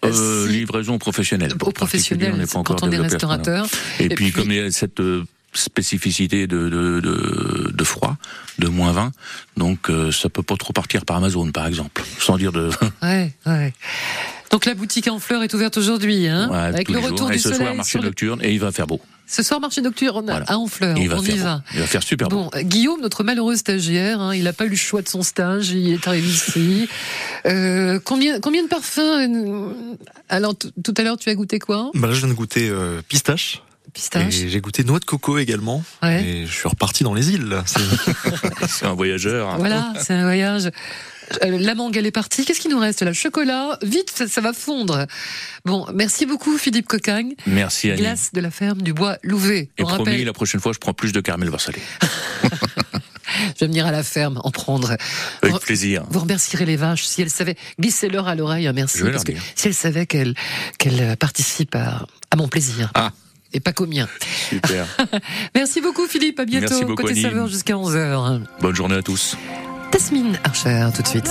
Euh, 0.04 0.46
Si- 0.46 0.52
livraison 0.52 0.98
professionnelle. 0.98 1.52
Aux 1.60 1.70
professionnels, 1.72 2.28
Particulier, 2.28 2.30
on 2.32 2.36
n'est 2.36 2.46
pas 2.52 2.58
encore 2.60 2.76
quand 2.76 2.86
on 2.86 2.92
est 2.92 2.98
restaurateur. 2.98 3.66
Et, 3.98 4.04
Et 4.04 4.08
puis, 4.10 4.26
puis- 4.26 4.32
comme 4.32 4.50
il 4.52 4.58
y 4.58 4.60
a 4.60 4.70
cette 4.70 5.00
euh, 5.00 5.24
spécificité 5.52 6.46
de, 6.46 6.68
de, 6.68 7.00
de, 7.00 7.70
de 7.72 7.84
froid, 7.84 8.16
de 8.58 8.68
moins 8.68 8.92
20, 8.92 9.12
donc 9.56 9.90
euh, 9.90 10.10
ça 10.12 10.28
peut 10.28 10.42
pas 10.42 10.56
trop 10.56 10.72
partir 10.72 11.04
par 11.04 11.16
Amazon, 11.16 11.50
par 11.52 11.66
exemple. 11.66 12.02
Sans 12.18 12.36
dire 12.38 12.52
de... 12.52 12.70
Ouais, 13.02 13.32
ouais. 13.46 13.72
Donc 14.50 14.66
la 14.66 14.74
boutique 14.74 15.08
en 15.08 15.18
fleurs 15.18 15.42
est 15.42 15.52
ouverte 15.54 15.76
aujourd'hui, 15.78 16.28
hein, 16.28 16.48
Ouais, 16.50 16.58
avec 16.58 16.88
le 16.90 16.98
retour 16.98 17.18
jours. 17.18 17.30
du 17.30 17.36
Et 17.36 17.38
ce 17.38 17.48
soleil. 17.50 17.60
soir, 17.66 17.74
marché 17.74 17.98
le- 17.98 18.04
nocturne, 18.04 18.40
et 18.42 18.52
il 18.52 18.60
va 18.60 18.70
faire 18.72 18.86
beau. 18.86 19.00
Ce 19.26 19.42
soir, 19.42 19.60
marché 19.60 19.80
nocturne 19.80 20.28
à 20.28 20.58
Honfleur. 20.58 20.98
Il 20.98 21.08
va 21.08 21.16
on 21.18 21.22
faire 21.22 21.34
y 21.36 21.38
va. 21.38 21.62
Il 21.72 21.80
va 21.80 21.86
faire 21.86 22.02
super 22.02 22.28
beau. 22.28 22.36
Bon, 22.36 22.50
euh, 22.54 22.60
Guillaume, 22.62 23.00
notre 23.00 23.24
malheureux 23.24 23.56
stagiaire, 23.56 24.20
hein, 24.20 24.34
il 24.34 24.44
n'a 24.44 24.52
pas 24.52 24.66
eu 24.66 24.70
le 24.70 24.76
choix 24.76 25.00
de 25.00 25.08
son 25.08 25.22
stage, 25.22 25.70
il 25.70 25.94
est 25.94 26.06
arrivé 26.08 26.28
ici. 26.28 26.88
Euh, 27.46 27.98
combien, 28.04 28.38
combien 28.40 28.62
de 28.62 28.68
parfums 28.68 28.98
euh, 29.00 29.72
Alors, 30.28 30.54
tout 30.56 30.94
à 30.96 31.02
l'heure, 31.02 31.16
tu 31.16 31.28
as 31.28 31.34
goûté 31.34 31.58
quoi? 31.58 31.90
Bah 31.94 32.06
là, 32.06 32.14
je 32.14 32.20
viens 32.20 32.28
de 32.28 32.34
goûter 32.34 32.68
euh, 32.68 33.00
pistache. 33.08 33.62
Pistache. 33.94 34.34
Et 34.40 34.48
j'ai 34.48 34.60
goûté 34.60 34.84
noix 34.84 34.98
de 35.00 35.04
coco 35.04 35.38
également. 35.38 35.84
Ouais. 36.02 36.24
Et 36.24 36.46
je 36.46 36.52
suis 36.52 36.68
reparti 36.68 37.04
dans 37.04 37.14
les 37.14 37.30
îles. 37.30 37.56
C'est- 38.68 38.86
un 38.86 38.94
voyageur. 38.94 39.50
hein. 39.50 39.56
Voilà, 39.58 39.92
c'est 40.00 40.14
un 40.14 40.24
voyage. 40.24 40.70
Euh, 41.44 41.58
La 41.58 41.74
mangue, 41.74 41.96
elle 41.96 42.06
est 42.06 42.10
partie. 42.10 42.44
Qu'est-ce 42.44 42.60
qu'il 42.60 42.70
nous 42.70 42.78
reste 42.78 43.02
là? 43.02 43.12
Chocolat. 43.12 43.78
Vite, 43.82 44.10
ça, 44.14 44.26
ça 44.28 44.40
va 44.40 44.52
fondre. 44.52 45.06
Bon, 45.64 45.86
merci 45.94 46.26
beaucoup, 46.26 46.58
Philippe 46.58 46.86
Cocagne. 46.88 47.34
Merci 47.46 47.90
Annie. 47.90 48.00
Glace 48.02 48.30
de 48.32 48.40
la 48.40 48.50
ferme 48.50 48.82
du 48.82 48.92
bois 48.92 49.18
Louvet. 49.22 49.70
Et 49.78 49.82
On 49.82 49.86
promis, 49.86 50.04
rappelle, 50.04 50.24
la 50.24 50.32
prochaine 50.32 50.60
fois, 50.60 50.72
je 50.72 50.78
prends 50.78 50.92
plus 50.94 51.12
de 51.12 51.20
caramel 51.20 51.50
salé. 51.58 51.78
je 53.54 53.60
vais 53.60 53.66
venir 53.66 53.86
à 53.86 53.92
la 53.92 54.02
ferme 54.02 54.40
en 54.44 54.50
prendre. 54.50 54.96
Avec 55.42 55.58
plaisir. 55.60 56.04
Vous 56.10 56.20
remercierez 56.20 56.66
les 56.66 56.76
vaches 56.76 57.04
si 57.04 57.22
elles 57.22 57.30
savaient. 57.30 57.56
Glissez-leur 57.80 58.26
à 58.28 58.34
l'oreille 58.34 58.66
un 58.66 58.72
merci. 58.72 58.98
Je 58.98 59.04
vais 59.04 59.12
parce 59.12 59.24
leur 59.26 59.34
que 59.34 59.40
dire. 59.40 59.52
si 59.54 59.68
elles 59.68 59.74
savaient 59.74 60.06
qu'elles 60.06 60.34
qu'elles 60.78 61.16
participent 61.16 61.74
à, 61.76 62.06
à 62.30 62.36
mon 62.36 62.48
plaisir. 62.48 62.90
Ah. 62.94 63.12
Et 63.54 63.60
pas 63.60 63.72
qu'au 63.72 63.86
mien. 63.86 64.08
Super. 64.48 64.86
Merci 65.54 65.80
beaucoup, 65.80 66.06
Philippe. 66.06 66.40
À 66.40 66.44
bientôt. 66.44 66.66
Merci 66.70 66.84
beaucoup, 66.84 67.02
Côté 67.02 67.12
Annie. 67.12 67.22
saveur 67.22 67.48
jusqu'à 67.48 67.74
11h. 67.74 68.40
Bonne 68.60 68.74
journée 68.74 68.96
à 68.96 69.02
tous. 69.02 69.36
Tasmine 69.90 70.38
Archer, 70.44 70.88
tout 70.94 71.02
de 71.02 71.08
suite. 71.08 71.30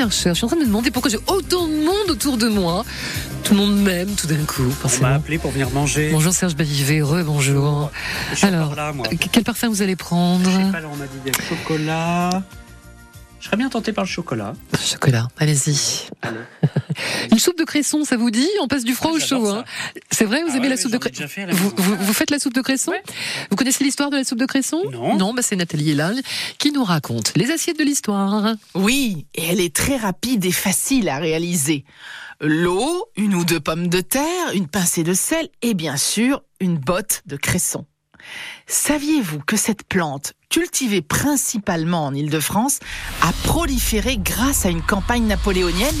Archer. 0.00 0.30
Je 0.30 0.34
suis 0.34 0.44
en 0.44 0.48
train 0.48 0.56
de 0.56 0.62
me 0.62 0.66
demander 0.66 0.90
pourquoi 0.90 1.10
j'ai 1.10 1.20
autant 1.28 1.68
de 1.68 1.84
monde 1.84 2.10
autour 2.10 2.36
de 2.36 2.48
moi. 2.48 2.84
Tout 3.44 3.54
le 3.54 3.60
monde 3.60 3.80
m'aime 3.80 4.10
tout 4.16 4.26
d'un 4.26 4.44
coup. 4.44 4.66
On 4.84 5.02
m'a 5.02 5.14
appelé 5.14 5.38
pour 5.38 5.52
venir 5.52 5.70
manger. 5.70 6.10
Bonjour 6.10 6.32
Serge 6.32 6.56
Bavivet, 6.56 7.00
re-bonjour. 7.00 7.90
Je 8.32 8.36
suis 8.36 8.46
Alors, 8.46 8.74
là, 8.74 8.92
quel 9.30 9.44
parfum 9.44 9.68
vous 9.68 9.82
allez 9.82 9.94
prendre 9.94 10.50
Je 10.50 10.66
sais 10.66 10.72
pas, 10.72 10.80
là, 10.80 10.88
on 10.92 10.96
m'a 10.96 11.06
dit 11.06 11.18
des 11.24 11.32
chocolats. 11.48 12.42
Je 13.40 13.46
serais 13.46 13.56
bien 13.56 13.68
tenté 13.68 13.92
par 13.92 14.04
le 14.04 14.08
chocolat. 14.08 14.54
Chocolat, 14.84 15.28
allez-y. 15.38 16.08
Une 17.30 17.38
soupe 17.38 17.56
de 17.56 17.64
cresson, 17.64 18.04
ça 18.04 18.16
vous 18.16 18.32
dit? 18.32 18.48
On 18.60 18.66
passe 18.66 18.82
du 18.82 18.94
froid 18.94 19.12
au 19.12 19.20
chaud. 19.20 19.48
Hein. 19.48 19.64
C'est 20.18 20.24
vrai, 20.24 20.42
vous 20.42 20.48
Ah 20.50 20.56
aimez 20.56 20.64
ouais, 20.64 20.70
la 20.70 20.76
soupe 20.76 20.90
de 20.90 20.98
cresson 20.98 21.24
vous, 21.50 21.70
vous- 21.76 21.94
vous 21.96 22.12
faites 22.12 22.32
la 22.32 22.40
soupe 22.40 22.52
de 22.54 22.60
cresson 22.60 22.90
Vous 23.50 23.56
connaissez 23.56 23.84
l'histoire 23.84 24.10
de 24.10 24.16
la 24.16 24.24
soupe 24.24 24.40
de 24.40 24.46
cresson 24.46 24.82
Non. 24.90 25.16
Non, 25.16 25.32
bah 25.32 25.42
c'est 25.42 25.54
Nathalie 25.54 25.92
Elal 25.92 26.20
qui 26.58 26.72
nous 26.72 26.82
raconte 26.82 27.32
les 27.36 27.52
assiettes 27.52 27.78
de 27.78 27.84
l'histoire. 27.84 28.54
Oui, 28.74 29.26
et 29.36 29.44
elle 29.44 29.60
est 29.60 29.72
très 29.72 29.96
rapide 29.96 30.44
et 30.44 30.50
facile 30.50 31.08
à 31.08 31.18
réaliser. 31.18 31.84
L'eau, 32.40 33.06
une 33.16 33.36
ou 33.36 33.44
deux 33.44 33.60
pommes 33.60 33.86
de 33.86 34.00
terre, 34.00 34.50
une 34.54 34.66
pincée 34.66 35.04
de 35.04 35.14
sel 35.14 35.48
et 35.62 35.74
bien 35.74 35.96
sûr 35.96 36.42
une 36.58 36.78
botte 36.78 37.22
de 37.26 37.36
cresson. 37.36 37.86
Saviez-vous 38.66 39.38
que 39.46 39.56
cette 39.56 39.84
plante, 39.84 40.32
cultivée 40.50 41.00
principalement 41.00 42.06
en 42.06 42.14
Île-de-France, 42.14 42.80
a 43.22 43.30
proliféré 43.44 44.18
grâce 44.18 44.66
à 44.66 44.70
une 44.70 44.82
campagne 44.82 45.26
napoléonienne? 45.28 45.94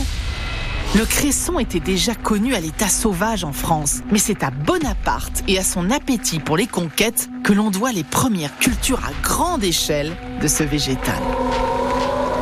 Le 0.96 1.04
cresson 1.04 1.58
était 1.58 1.80
déjà 1.80 2.14
connu 2.14 2.54
à 2.54 2.60
l'état 2.60 2.88
sauvage 2.88 3.44
en 3.44 3.52
France, 3.52 4.00
mais 4.10 4.18
c'est 4.18 4.42
à 4.42 4.50
Bonaparte 4.50 5.42
et 5.46 5.58
à 5.58 5.62
son 5.62 5.90
appétit 5.90 6.40
pour 6.40 6.56
les 6.56 6.66
conquêtes 6.66 7.28
que 7.44 7.52
l'on 7.52 7.70
doit 7.70 7.92
les 7.92 8.04
premières 8.04 8.56
cultures 8.58 9.00
à 9.04 9.12
grande 9.22 9.62
échelle 9.62 10.16
de 10.40 10.48
ce 10.48 10.62
végétal. 10.62 11.20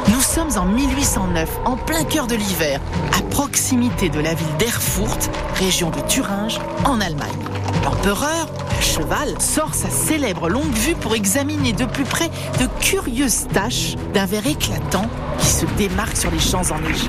Nous 0.08 0.20
sommes 0.20 0.56
en 0.56 0.66
1809, 0.66 1.58
en 1.64 1.76
plein 1.76 2.04
cœur 2.04 2.28
de 2.28 2.36
l'hiver, 2.36 2.80
à 3.18 3.22
proximité 3.22 4.08
de 4.08 4.20
la 4.20 4.34
ville 4.34 4.56
d'Erfurt, 4.58 5.30
région 5.56 5.90
de 5.90 6.00
Thuringe, 6.08 6.60
en 6.84 7.00
Allemagne. 7.00 7.55
L'empereur, 7.86 8.48
à 8.76 8.82
cheval, 8.82 9.40
sort 9.40 9.72
sa 9.72 9.88
célèbre 9.88 10.48
longue 10.48 10.74
vue 10.74 10.96
pour 10.96 11.14
examiner 11.14 11.72
de 11.72 11.84
plus 11.84 12.02
près 12.02 12.30
de 12.58 12.66
curieuses 12.80 13.46
taches 13.52 13.94
d'un 14.12 14.26
verre 14.26 14.48
éclatant 14.48 15.08
qui 15.38 15.46
se 15.46 15.66
démarque 15.78 16.16
sur 16.16 16.32
les 16.32 16.40
champs 16.40 16.68
enneigés. 16.72 17.06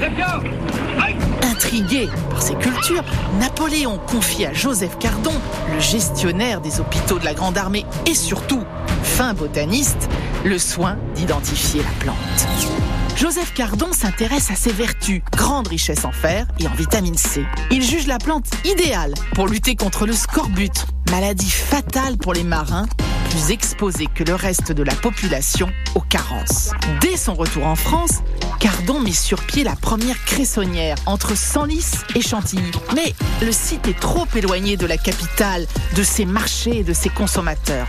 Intrigué 1.41 2.07
par 2.30 2.43
ces 2.43 2.53
cultures, 2.53 3.03
Napoléon 3.39 3.99
confie 4.05 4.45
à 4.45 4.53
Joseph 4.53 4.99
Cardon, 4.99 5.34
le 5.73 5.80
gestionnaire 5.80 6.61
des 6.61 6.80
hôpitaux 6.80 7.17
de 7.17 7.25
la 7.25 7.34
Grande 7.34 7.57
Armée 7.57 7.88
et 8.05 8.13
surtout 8.13 8.63
fin 9.01 9.34
botaniste, 9.34 10.07
le 10.45 10.59
soin 10.59 10.95
d'identifier 11.15 11.82
la 11.82 12.05
plante. 12.05 12.97
Joseph 13.20 13.51
Cardon 13.55 13.91
s'intéresse 13.93 14.51
à 14.51 14.55
ses 14.55 14.72
vertus, 14.72 15.24
grande 15.36 15.68
richesse 15.68 16.05
en 16.05 16.11
fer 16.11 16.45
et 16.59 16.68
en 16.68 16.74
vitamine 16.76 17.18
C. 17.18 17.43
Il 17.72 17.82
juge 17.82 18.05
la 18.05 18.20
plante 18.20 18.45
idéale 18.63 19.15
pour 19.34 19.47
lutter 19.47 19.76
contre 19.76 20.05
le 20.05 20.13
scorbut, 20.13 20.86
maladie 21.09 21.49
fatale 21.49 22.18
pour 22.18 22.34
les 22.34 22.43
marins, 22.43 22.86
plus 23.32 23.49
exposés 23.49 24.05
que 24.13 24.24
le 24.24 24.36
reste 24.36 24.72
de 24.72 24.84
la 24.84 24.93
population 24.93 25.68
aux 25.95 26.01
carences. 26.01 26.70
Dès 27.01 27.18
son 27.18 27.34
retour 27.34 27.65
en 27.65 27.76
France, 27.76 28.22
Cardon 28.59 28.99
met 28.99 29.11
sur 29.11 29.41
pied 29.41 29.63
la 29.63 29.76
première 29.76 30.24
cressonnière 30.26 30.97
entre 31.07 31.36
Senlis 31.36 31.93
et 32.13 32.22
Chantilly. 32.22 32.72
Mais 32.95 33.15
le 33.41 33.51
site 33.51 33.88
est 33.88 33.99
trop 33.99 34.28
éloigné 34.36 34.78
de 34.78 34.86
la 34.86 34.97
capitale, 34.97 35.65
de 35.95 36.03
ses 36.03 36.26
marchés 36.26 36.80
et 36.80 36.84
de 36.84 36.93
ses 36.93 37.09
consommateurs. 37.09 37.88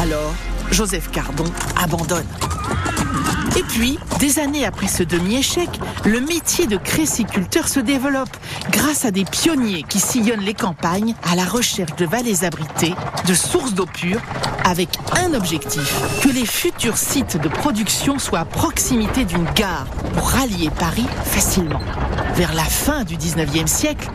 Alors, 0.00 0.32
Joseph 0.70 1.10
Cardon 1.10 1.50
abandonne. 1.76 2.26
Et 3.56 3.62
puis, 3.62 3.98
des 4.18 4.38
années 4.38 4.64
après 4.64 4.86
ce 4.86 5.02
demi-échec, 5.02 5.68
le 6.04 6.20
métier 6.20 6.66
de 6.66 6.76
cressiculteur 6.76 7.68
se 7.68 7.80
développe 7.80 8.36
grâce 8.70 9.04
à 9.04 9.10
des 9.10 9.24
pionniers 9.24 9.84
qui 9.88 9.98
sillonnent 9.98 10.40
les 10.40 10.54
campagnes 10.54 11.14
à 11.30 11.34
la 11.34 11.44
recherche 11.44 11.94
de 11.96 12.06
vallées 12.06 12.44
abritées, 12.44 12.94
de 13.26 13.34
sources 13.34 13.74
d'eau 13.74 13.86
pure, 13.86 14.20
avec 14.64 14.90
un 15.16 15.34
objectif, 15.34 15.94
que 16.22 16.28
les 16.28 16.46
futurs 16.46 16.96
sites 16.96 17.36
de 17.36 17.48
production 17.48 18.18
soient 18.18 18.40
à 18.40 18.44
proximité 18.44 19.24
d'une 19.24 19.44
gare 19.54 19.86
pour 20.14 20.28
rallier 20.28 20.70
Paris 20.78 21.06
facilement. 21.24 21.80
Vers 22.40 22.54
la 22.54 22.64
fin 22.64 23.04
du 23.04 23.18
19e 23.18 23.66
siècle, 23.66 24.08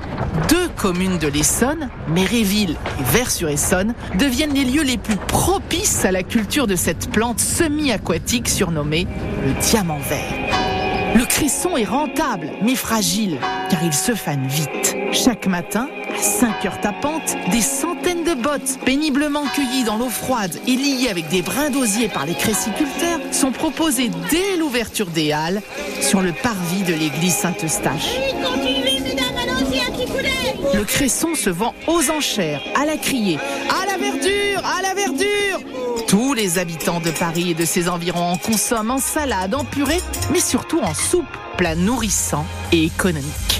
deux 0.49 0.67
communes 0.69 1.19
de 1.19 1.27
l'Essonne, 1.27 1.91
Méréville 2.07 2.71
et 2.99 3.03
Vers-sur-Essonne, 3.03 3.93
deviennent 4.17 4.55
les 4.55 4.65
lieux 4.65 4.81
les 4.81 4.97
plus 4.97 5.15
propices 5.15 6.05
à 6.05 6.11
la 6.11 6.23
culture 6.23 6.65
de 6.65 6.75
cette 6.75 7.11
plante 7.11 7.39
semi-aquatique 7.39 8.49
surnommée 8.49 9.05
le 9.45 9.53
diamant 9.61 9.99
vert. 9.99 11.13
Le 11.13 11.23
cresson 11.23 11.77
est 11.77 11.85
rentable, 11.85 12.49
mais 12.63 12.73
fragile, 12.73 13.37
car 13.69 13.83
il 13.83 13.93
se 13.93 14.15
fane 14.15 14.47
vite. 14.47 14.95
Chaque 15.11 15.45
matin, 15.45 15.87
à 16.15 16.21
5 16.21 16.65
heures 16.65 16.79
tapantes, 16.79 17.35
des 17.51 17.61
centaines 17.61 18.23
de 18.23 18.33
bottes, 18.33 18.79
péniblement 18.85 19.45
cueillies 19.47 19.83
dans 19.83 19.97
l'eau 19.97 20.09
froide 20.09 20.55
et 20.67 20.75
liées 20.75 21.09
avec 21.09 21.27
des 21.27 21.41
brins 21.41 21.69
d'osier 21.69 22.07
par 22.07 22.25
les 22.25 22.35
cressiculteurs, 22.35 23.19
sont 23.31 23.51
proposées 23.51 24.09
dès 24.29 24.57
l'ouverture 24.57 25.07
des 25.07 25.31
halles 25.31 25.61
sur 26.01 26.21
le 26.21 26.31
parvis 26.31 26.83
de 26.83 26.93
l'église 26.93 27.35
Saint-Eustache. 27.35 28.09
Le 30.73 30.83
cresson 30.83 31.35
se 31.35 31.49
vend 31.49 31.73
aux 31.87 32.09
enchères, 32.09 32.61
à 32.75 32.85
la 32.85 32.97
criée, 32.97 33.39
à 33.69 33.85
la 33.85 33.97
verdure, 33.97 34.63
à 34.65 34.81
la 34.81 34.93
verdure. 34.93 35.59
Tous 36.07 36.33
les 36.33 36.59
habitants 36.59 36.99
de 36.99 37.11
Paris 37.11 37.51
et 37.51 37.53
de 37.53 37.65
ses 37.65 37.89
environs 37.89 38.31
en 38.31 38.37
consomment 38.37 38.91
en 38.91 38.97
salade, 38.99 39.55
en 39.55 39.63
purée, 39.63 40.01
mais 40.31 40.39
surtout 40.39 40.79
en 40.79 40.93
soupe, 40.93 41.25
plat 41.57 41.75
nourrissant 41.75 42.45
et 42.71 42.83
économique. 42.83 43.54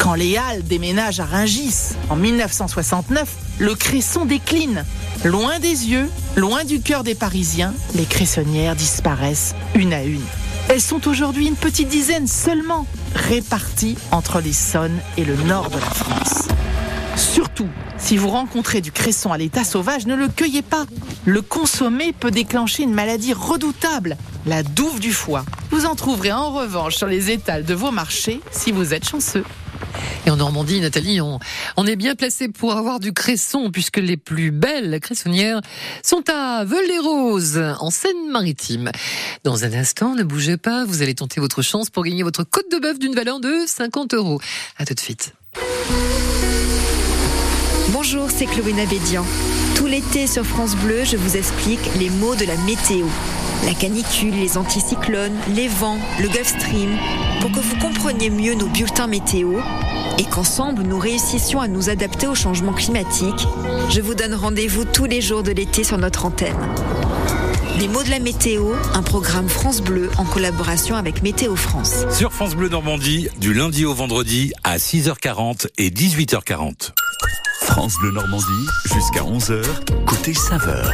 Quand 0.00 0.14
les 0.14 0.38
Halles 0.38 0.64
déménagent 0.64 1.20
à 1.20 1.26
Rungis 1.26 1.94
en 2.08 2.16
1969, 2.16 3.36
le 3.58 3.74
cresson 3.74 4.24
décline. 4.24 4.86
Loin 5.24 5.58
des 5.58 5.90
yeux, 5.90 6.08
loin 6.36 6.64
du 6.64 6.80
cœur 6.80 7.04
des 7.04 7.14
Parisiens, 7.14 7.74
les 7.94 8.06
cressonnières 8.06 8.74
disparaissent 8.74 9.54
une 9.74 9.92
à 9.92 10.02
une. 10.02 10.24
Elles 10.70 10.80
sont 10.80 11.06
aujourd'hui 11.06 11.46
une 11.46 11.54
petite 11.54 11.88
dizaine 11.88 12.26
seulement, 12.26 12.86
réparties 13.14 13.98
entre 14.10 14.40
l'Essonne 14.40 14.98
et 15.18 15.24
le 15.26 15.36
nord 15.36 15.68
de 15.68 15.76
la 15.76 15.90
France. 15.90 16.48
Surtout, 17.16 17.68
si 17.98 18.16
vous 18.16 18.30
rencontrez 18.30 18.80
du 18.80 18.92
cresson 18.92 19.32
à 19.32 19.36
l'état 19.36 19.64
sauvage, 19.64 20.06
ne 20.06 20.14
le 20.14 20.28
cueillez 20.28 20.62
pas. 20.62 20.86
Le 21.26 21.42
consommer 21.42 22.14
peut 22.14 22.30
déclencher 22.30 22.84
une 22.84 22.94
maladie 22.94 23.34
redoutable, 23.34 24.16
la 24.46 24.62
douve 24.62 24.98
du 24.98 25.12
foie. 25.12 25.44
Vous 25.70 25.84
en 25.84 25.94
trouverez 25.94 26.32
en 26.32 26.52
revanche 26.52 26.96
sur 26.96 27.06
les 27.06 27.30
étals 27.30 27.66
de 27.66 27.74
vos 27.74 27.90
marchés 27.90 28.40
si 28.50 28.72
vous 28.72 28.94
êtes 28.94 29.06
chanceux. 29.06 29.44
Et 30.26 30.30
en 30.30 30.36
Normandie, 30.36 30.80
Nathalie, 30.80 31.20
on, 31.20 31.38
est 31.86 31.96
bien 31.96 32.14
placé 32.14 32.48
pour 32.48 32.76
avoir 32.76 33.00
du 33.00 33.12
cresson, 33.12 33.70
puisque 33.70 33.96
les 33.96 34.16
plus 34.16 34.50
belles 34.50 35.00
cressonnières 35.00 35.60
sont 36.02 36.24
à 36.28 36.64
Veul-les-Roses, 36.64 37.60
en 37.80 37.90
Seine-Maritime. 37.90 38.90
Dans 39.44 39.64
un 39.64 39.72
instant, 39.72 40.14
ne 40.14 40.22
bougez 40.22 40.56
pas, 40.56 40.84
vous 40.84 41.02
allez 41.02 41.14
tenter 41.14 41.40
votre 41.40 41.62
chance 41.62 41.90
pour 41.90 42.04
gagner 42.04 42.22
votre 42.22 42.44
côte 42.44 42.70
de 42.70 42.78
bœuf 42.78 42.98
d'une 42.98 43.14
valeur 43.14 43.40
de 43.40 43.64
50 43.66 44.14
euros. 44.14 44.40
À 44.78 44.84
tout 44.84 44.94
de 44.94 45.00
suite. 45.00 45.32
Bonjour, 47.92 48.28
c'est 48.30 48.46
Chloé 48.46 48.72
Nabédian. 48.72 49.24
Tout 49.74 49.86
l'été 49.86 50.26
sur 50.26 50.44
France 50.44 50.76
Bleu, 50.76 51.04
je 51.04 51.16
vous 51.16 51.36
explique 51.36 51.80
les 51.98 52.10
mots 52.10 52.36
de 52.36 52.44
la 52.44 52.56
météo. 52.58 53.06
La 53.66 53.74
canicule, 53.74 54.34
les 54.34 54.56
anticyclones, 54.56 55.36
les 55.54 55.68
vents, 55.68 55.98
le 56.18 56.28
Gulf 56.28 56.48
Stream, 56.48 56.96
pour 57.40 57.52
que 57.52 57.60
vous 57.60 57.76
compreniez 57.76 58.30
mieux 58.30 58.54
nos 58.54 58.68
bulletins 58.68 59.06
météo 59.06 59.58
et 60.18 60.24
qu'ensemble 60.24 60.82
nous 60.82 60.98
réussissions 60.98 61.60
à 61.60 61.68
nous 61.68 61.90
adapter 61.90 62.26
au 62.26 62.34
changement 62.34 62.72
climatique. 62.72 63.46
Je 63.90 64.00
vous 64.00 64.14
donne 64.14 64.34
rendez-vous 64.34 64.84
tous 64.84 65.04
les 65.04 65.20
jours 65.20 65.42
de 65.42 65.52
l'été 65.52 65.84
sur 65.84 65.98
notre 65.98 66.24
antenne. 66.24 66.56
Les 67.78 67.88
mots 67.88 68.02
de 68.02 68.10
la 68.10 68.18
météo, 68.18 68.72
un 68.94 69.02
programme 69.02 69.48
France 69.48 69.80
Bleu 69.80 70.10
en 70.18 70.24
collaboration 70.24 70.96
avec 70.96 71.22
Météo 71.22 71.54
France. 71.56 72.04
Sur 72.10 72.32
France 72.32 72.54
Bleu 72.54 72.68
Normandie, 72.68 73.28
du 73.38 73.54
lundi 73.54 73.84
au 73.84 73.94
vendredi 73.94 74.52
à 74.64 74.78
6h40 74.78 75.68
et 75.78 75.90
18h40. 75.90 76.92
France 77.62 77.94
Bleu 78.00 78.12
Normandie, 78.12 78.66
jusqu'à 78.84 79.22
11h, 79.22 79.64
côté 80.06 80.34
saveur. 80.34 80.92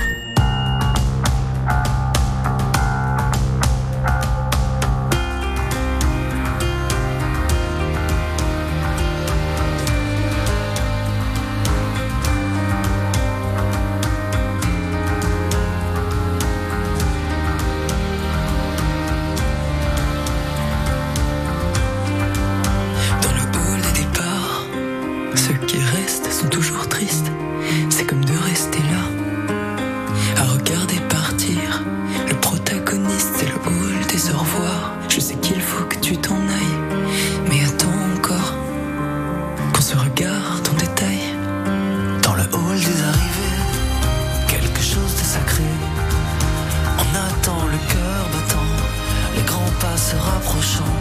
grands 49.47 49.74
pas 49.80 49.97
se 49.97 50.16
rapprochant, 50.16 50.94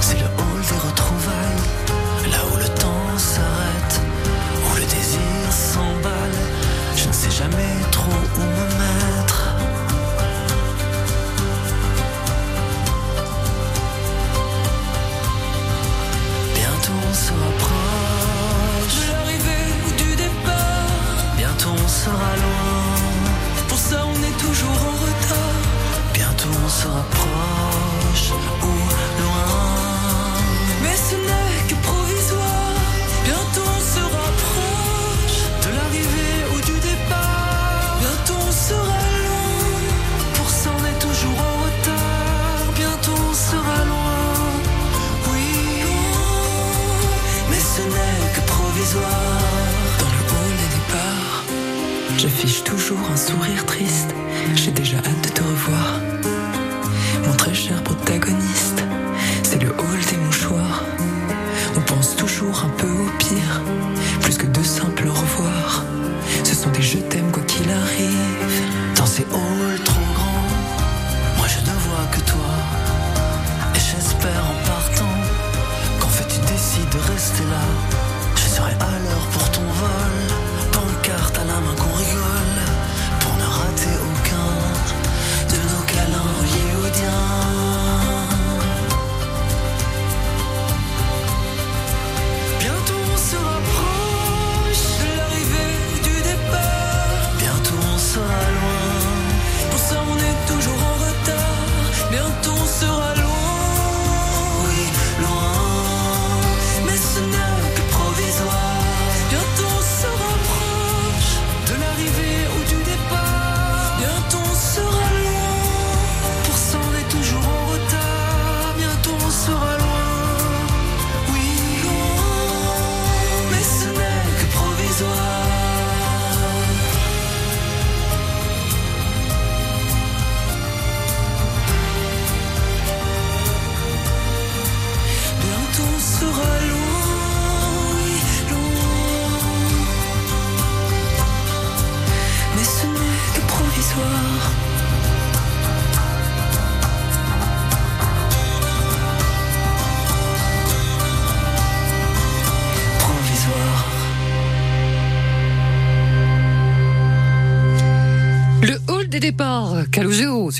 c'est 0.00 0.18
le 0.18 0.26
hall 0.38 0.60
des 0.70 0.80
retrouvailles, 0.88 2.30
là 2.32 2.38
où 2.52 2.56
le 2.56 2.68
temps 2.82 3.18
s'arrête, 3.18 4.00
où 4.66 4.76
le 4.76 4.82
désir 4.82 5.42
s'emballe, 5.50 6.38
je 6.96 7.08
ne 7.08 7.12
sais 7.12 7.30
jamais 7.30 7.74
Bientôt 26.80 26.96
on 26.96 28.16
se 28.16 28.32
rapproche 28.32 28.32
ou 28.62 28.76
loin. 29.20 29.52
Mais 30.82 30.96
ce 30.96 31.16
n'est 31.16 31.68
que 31.68 31.74
provisoire. 31.82 32.74
Bientôt 33.24 33.68
on 33.76 33.80
se 33.94 34.00
rapproche 34.00 35.40
de 35.62 35.68
l'arrivée 35.76 36.38
ou 36.54 36.60
du 36.60 36.76
départ. 36.80 37.98
Bientôt 38.00 38.40
on 38.48 38.52
sera 38.52 39.00
loin. 39.26 39.60
Pour 40.34 40.48
ça, 40.48 40.70
on 40.78 40.84
est 40.86 40.98
toujours 40.98 41.38
en 41.38 41.54
retard. 41.64 42.72
Bientôt 42.76 43.18
on 43.30 43.34
sera 43.34 43.78
loin. 43.84 44.24
Oui, 45.32 45.84
mais 47.50 47.60
ce 47.74 47.82
n'est 47.82 48.32
que 48.34 48.40
provisoire. 48.46 49.42
Dans 49.98 50.12
le 50.16 50.22
hall 50.32 50.52
des 50.62 50.70
départs, 50.76 51.44
j'affiche 52.16 52.64
toujours 52.64 53.04
un 53.12 53.16
sourire 53.16 53.66
triste. 53.66 54.14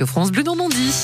France 0.06 0.30
Bleu 0.32 0.42
Normandie. 0.42 0.94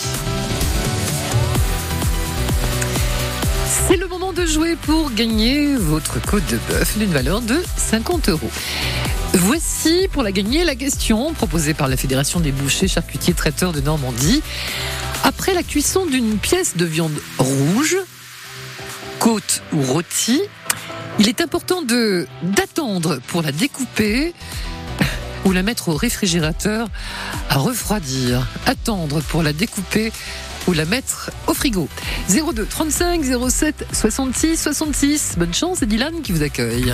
C'est 3.88 3.96
le 3.96 4.06
moment 4.08 4.32
de 4.32 4.46
jouer 4.46 4.76
pour 4.76 5.12
gagner 5.12 5.76
votre 5.76 6.20
côte 6.20 6.46
de 6.46 6.58
bœuf 6.68 6.98
d'une 6.98 7.12
valeur 7.12 7.40
de 7.40 7.62
50 7.76 8.28
euros. 8.30 8.50
Voici 9.34 10.08
pour 10.12 10.22
la 10.22 10.32
gagner 10.32 10.64
la 10.64 10.74
question 10.74 11.32
proposée 11.34 11.74
par 11.74 11.88
la 11.88 11.96
Fédération 11.96 12.40
des 12.40 12.52
bouchers, 12.52 12.88
charcutiers, 12.88 13.34
traiteurs 13.34 13.72
de 13.72 13.80
Normandie. 13.80 14.42
Après 15.24 15.54
la 15.54 15.62
cuisson 15.62 16.06
d'une 16.06 16.38
pièce 16.38 16.76
de 16.76 16.84
viande 16.84 17.18
rouge, 17.38 17.96
côte 19.18 19.62
ou 19.72 19.82
rôti, 19.82 20.40
il 21.18 21.28
est 21.28 21.40
important 21.40 21.82
d'attendre 22.42 23.20
pour 23.28 23.42
la 23.42 23.52
découper 23.52 24.34
ou 25.46 25.52
la 25.52 25.62
mettre 25.62 25.88
au 25.88 25.96
réfrigérateur 25.96 26.88
à 27.48 27.56
refroidir. 27.56 28.46
Attendre 28.66 29.20
pour 29.22 29.42
la 29.42 29.52
découper 29.54 30.12
ou 30.66 30.72
la 30.72 30.84
mettre 30.84 31.30
au 31.46 31.54
frigo. 31.54 31.88
02 32.28 32.66
35 32.66 33.22
07 33.48 33.86
66 33.92 34.56
66. 34.60 35.34
Bonne 35.38 35.54
chance, 35.54 35.78
c'est 35.80 35.86
Dylan 35.86 36.20
qui 36.22 36.32
vous 36.32 36.42
accueille. 36.42 36.92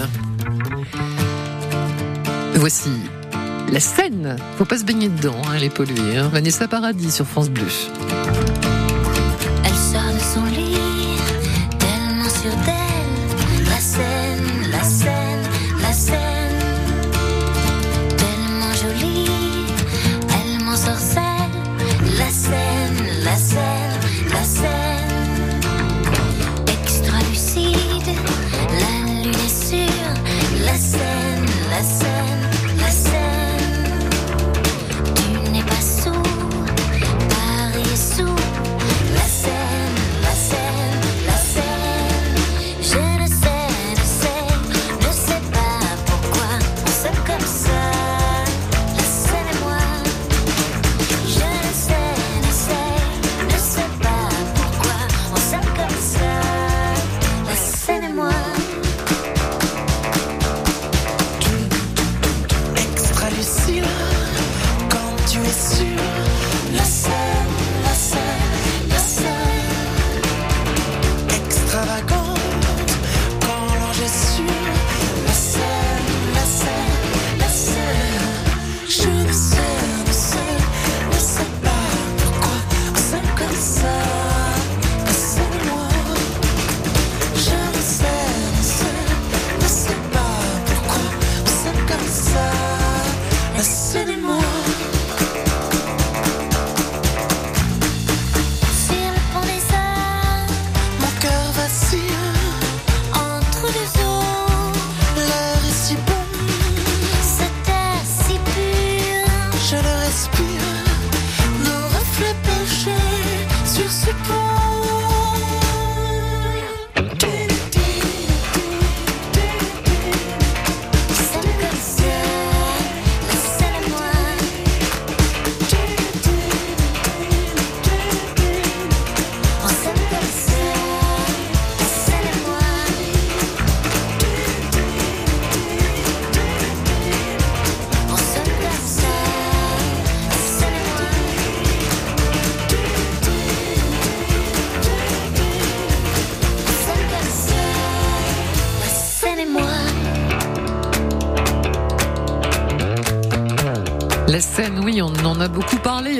Voici 2.54 2.90
la 3.72 3.80
scène. 3.80 4.36
Faut 4.58 4.64
pas 4.66 4.78
se 4.78 4.84
baigner 4.84 5.08
dedans, 5.08 5.40
hein, 5.46 5.52
elle 5.56 5.64
est 5.64 5.70
polluée. 5.74 6.18
hein. 6.18 6.28
Vanessa 6.32 6.68
Paradis 6.68 7.10
sur 7.10 7.26
France 7.26 7.48
Bleu. 7.48 7.64
Elle 9.64 9.74
sort 9.74 10.12
de 10.12 10.18
son 10.34 10.44
lit, 10.54 10.76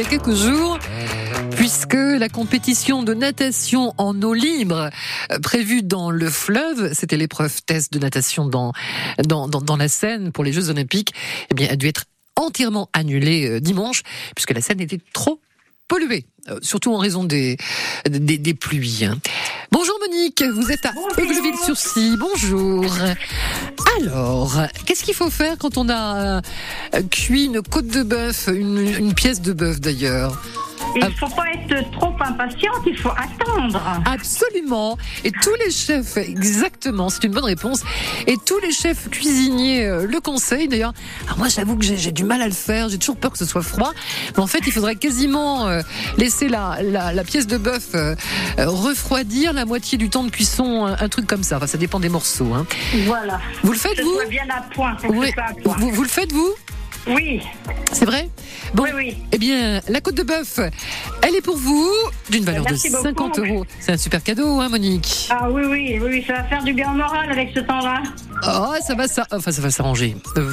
il 0.03 0.05
y 0.05 0.07
a 0.07 0.18
quelques 0.18 0.34
jours. 0.34 0.78
Puisque 1.57 1.94
la 1.94 2.28
compétition 2.28 3.03
de 3.03 3.14
natation 3.14 3.94
en 3.98 4.20
eau 4.22 4.34
libre 4.34 4.90
euh, 5.30 5.38
prévue 5.38 5.82
dans 5.82 6.11
le 6.11 6.28
fleuve, 6.28 6.92
c'était 6.92 7.16
l'épreuve 7.16 7.62
test 7.62 7.92
de 7.92 7.98
natation 7.98 8.46
dans, 8.46 8.72
dans, 9.24 9.46
dans, 9.46 9.76
la 9.76 9.88
Seine 9.88 10.32
pour 10.32 10.44
les 10.44 10.53
Jeux 10.53 10.70
Olympiques, 10.70 11.12
eh 11.50 11.55
bien, 11.55 11.68
a 11.70 11.76
dû 11.76 11.86
être 11.86 12.05
entièrement 12.36 12.88
annulée 12.92 13.48
euh, 13.48 13.61
dimanche, 13.61 14.03
puisque 14.34 14.53
la 14.53 14.61
Seine 14.61 14.80
était 14.80 15.00
trop 15.12 15.40
polluée, 15.88 16.24
euh, 16.48 16.59
surtout 16.62 16.92
en 16.94 16.98
raison 16.98 17.22
des, 17.22 17.57
des, 18.09 18.38
des 18.38 18.55
pluies. 18.55 19.05
hein. 19.05 19.18
Bonjour 19.70 19.91
Vous 20.22 20.70
êtes 20.70 20.86
à 20.86 20.92
Aigleville-sur-Scie. 21.18 22.16
Bonjour. 22.16 22.84
Alors, 23.98 24.56
qu'est-ce 24.86 25.02
qu'il 25.02 25.14
faut 25.14 25.30
faire 25.30 25.58
quand 25.58 25.76
on 25.76 25.88
a 25.88 26.36
euh, 26.36 26.40
cuit 27.10 27.46
une 27.46 27.60
côte 27.60 27.88
de 27.88 28.04
bœuf, 28.04 28.46
une, 28.46 28.78
une 28.78 29.14
pièce 29.14 29.40
de 29.40 29.52
bœuf 29.52 29.80
d'ailleurs? 29.80 30.40
Il 30.95 31.05
ne 31.05 31.11
faut 31.11 31.28
pas 31.28 31.45
être 31.55 31.90
trop 31.93 32.14
impatiente, 32.20 32.80
il 32.86 32.97
faut 32.97 33.11
attendre. 33.11 33.80
Absolument. 34.05 34.99
Et 35.24 35.30
tous 35.30 35.55
les 35.64 35.70
chefs, 35.70 36.16
exactement, 36.16 37.09
c'est 37.09 37.24
une 37.24 37.32
bonne 37.32 37.45
réponse. 37.45 37.82
Et 38.26 38.36
tous 38.45 38.59
les 38.61 38.72
chefs 38.72 39.09
cuisiniers 39.11 39.86
euh, 39.86 40.07
le 40.07 40.20
conseillent 40.20 40.68
d'ailleurs. 40.68 40.93
Alors 41.26 41.38
moi, 41.38 41.49
j'avoue 41.49 41.76
que 41.76 41.84
j'ai 41.84 42.12
du 42.12 42.24
mal 42.24 42.43
à 42.43 42.47
le 42.47 42.53
faire. 42.53 42.88
J'ai 42.88 42.99
toujours 42.99 43.16
peur 43.16 43.32
que 43.32 43.38
ce 43.38 43.47
soit 43.47 43.62
froid. 43.62 43.93
Mais 44.36 44.43
en 44.43 44.47
fait, 44.47 44.61
il 44.66 44.72
faudrait 44.72 44.97
quasiment 44.97 45.66
euh, 45.66 45.80
laisser 46.18 46.49
la, 46.49 46.78
la, 46.82 47.12
la 47.12 47.24
pièce 47.24 47.47
de 47.47 47.57
bœuf 47.57 47.95
euh, 47.95 48.14
refroidir 48.59 49.53
la 49.53 49.64
moitié 49.64 49.99
du 49.99 50.11
temps 50.11 50.24
de 50.24 50.30
cuisson, 50.30 50.86
un, 50.86 50.97
un 50.99 51.09
truc 51.09 51.26
comme 51.26 51.43
ça. 51.43 51.57
Enfin, 51.57 51.66
ça 51.66 51.78
dépend 51.78 52.01
des 52.01 52.09
morceaux. 52.09 52.53
Hein. 52.55 52.66
Voilà. 53.07 53.40
Vous 53.62 53.72
le 53.72 53.78
faites, 53.78 54.01
vous 54.01 54.18
bien 54.28 54.45
point. 54.74 54.97
Oui. 55.09 55.30
à 55.36 55.53
point. 55.62 55.76
Vous, 55.78 55.90
vous 55.90 56.03
le 56.03 56.09
faites, 56.09 56.32
vous? 56.32 56.53
Oui. 57.09 57.40
C'est 57.92 58.05
vrai? 58.05 58.28
Bon, 58.74 58.84
Oui, 58.84 58.90
oui. 58.94 59.16
eh 59.32 59.38
bien, 59.38 59.80
la 59.88 60.00
côte 60.00 60.14
de 60.14 60.22
bœuf, 60.22 60.61
elle 61.22 61.34
est 61.34 61.40
pour 61.42 61.57
vous, 61.57 61.90
d'une 62.30 62.44
valeur 62.44 62.64
Merci 62.64 62.88
de 62.88 62.92
beaucoup. 62.96 63.05
50 63.09 63.38
euros. 63.40 63.66
C'est 63.80 63.92
un 63.92 63.96
super 63.98 64.22
cadeau, 64.22 64.61
hein, 64.61 64.68
Monique? 64.68 65.28
Ah 65.30 65.48
oui, 65.50 65.62
oui, 65.66 65.98
oui, 66.00 66.09
oui, 66.11 66.24
ça 66.26 66.34
va 66.34 66.44
faire 66.44 66.62
du 66.62 66.72
bien 66.72 66.90
au 66.92 66.94
moral 66.94 67.30
avec 67.30 67.50
ce 67.55 67.61
temps-là. 67.61 68.03
Oh, 68.46 68.74
ça 68.86 68.94
va, 68.94 69.09
ça, 69.09 69.26
enfin, 69.32 69.50
ça 69.53 69.61
va 69.62 69.70
s'arranger. 69.70 70.16
Euh, 70.36 70.48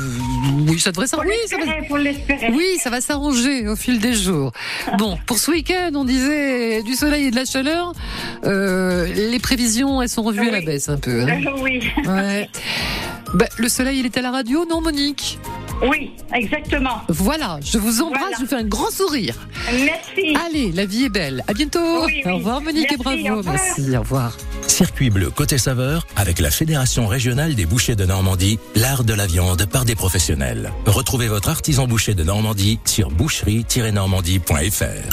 oui, 0.67 0.79
ça 0.79 0.91
devrait 0.91 1.07
s'arranger. 1.07 1.29
Oui, 1.29 1.47
ça 1.47 1.57
va. 1.57 2.51
Oui, 2.51 2.65
ça 2.79 2.89
va 2.89 3.01
s'arranger 3.01 3.67
au 3.67 3.75
fil 3.75 3.99
des 3.99 4.13
jours. 4.13 4.51
Bon, 4.97 5.17
pour 5.27 5.37
ce 5.37 5.51
week-end, 5.51 5.91
on 5.95 6.03
disait 6.03 6.83
du 6.83 6.95
soleil 6.95 7.27
et 7.27 7.31
de 7.31 7.35
la 7.35 7.45
chaleur. 7.45 7.93
Euh, 8.45 9.05
les 9.13 9.39
prévisions, 9.39 10.01
elles 10.01 10.09
sont 10.09 10.23
revues 10.23 10.49
à 10.49 10.51
la 10.51 10.61
baisse 10.61 10.89
un 10.89 10.97
peu. 10.97 11.21
hein. 11.21 11.39
Oui. 11.61 11.79
Ouais. 12.05 12.49
Bah, 13.33 13.45
le 13.57 13.69
soleil, 13.69 13.99
il 13.99 14.05
est 14.05 14.17
à 14.17 14.21
la 14.21 14.31
radio, 14.31 14.65
non, 14.69 14.81
Monique? 14.81 15.39
Oui, 15.87 16.11
exactement. 16.33 17.01
Voilà, 17.07 17.59
je 17.63 17.77
vous 17.77 18.01
embrasse, 18.01 18.19
Voilà. 18.21 18.35
je 18.37 18.41
vous 18.43 18.47
fais 18.49 18.55
un 18.57 18.63
grand 18.63 18.91
sourire. 18.91 19.35
Merci. 19.71 20.35
Allez, 20.45 20.71
la 20.73 20.85
vie 20.85 21.05
est 21.05 21.09
belle. 21.09 21.43
À 21.47 21.53
bientôt. 21.53 22.05
Oui, 22.05 22.21
oui. 22.25 22.31
Au 22.31 22.35
revoir, 22.37 22.61
Monique, 22.61 22.91
et 22.91 22.97
bravo. 22.97 23.17
au. 23.39 23.43
Merci, 23.43 23.95
au 23.95 23.99
revoir. 24.01 24.35
Circuit 24.67 25.09
bleu 25.09 25.29
côté 25.29 25.57
saveur 25.57 26.05
avec 26.15 26.39
la 26.39 26.51
Fédération 26.51 27.07
régionale 27.07 27.55
des 27.55 27.65
bouchers 27.65 27.95
de 27.95 28.05
Normandie, 28.05 28.59
l'art 28.75 29.03
de 29.03 29.13
la 29.13 29.25
viande 29.27 29.65
par 29.65 29.85
des 29.85 29.95
professionnels. 29.95 30.71
Retrouvez 30.85 31.27
votre 31.27 31.49
artisan 31.49 31.87
boucher 31.87 32.13
de 32.13 32.23
Normandie 32.23 32.79
sur 32.85 33.09
boucherie-normandie.fr. 33.11 35.09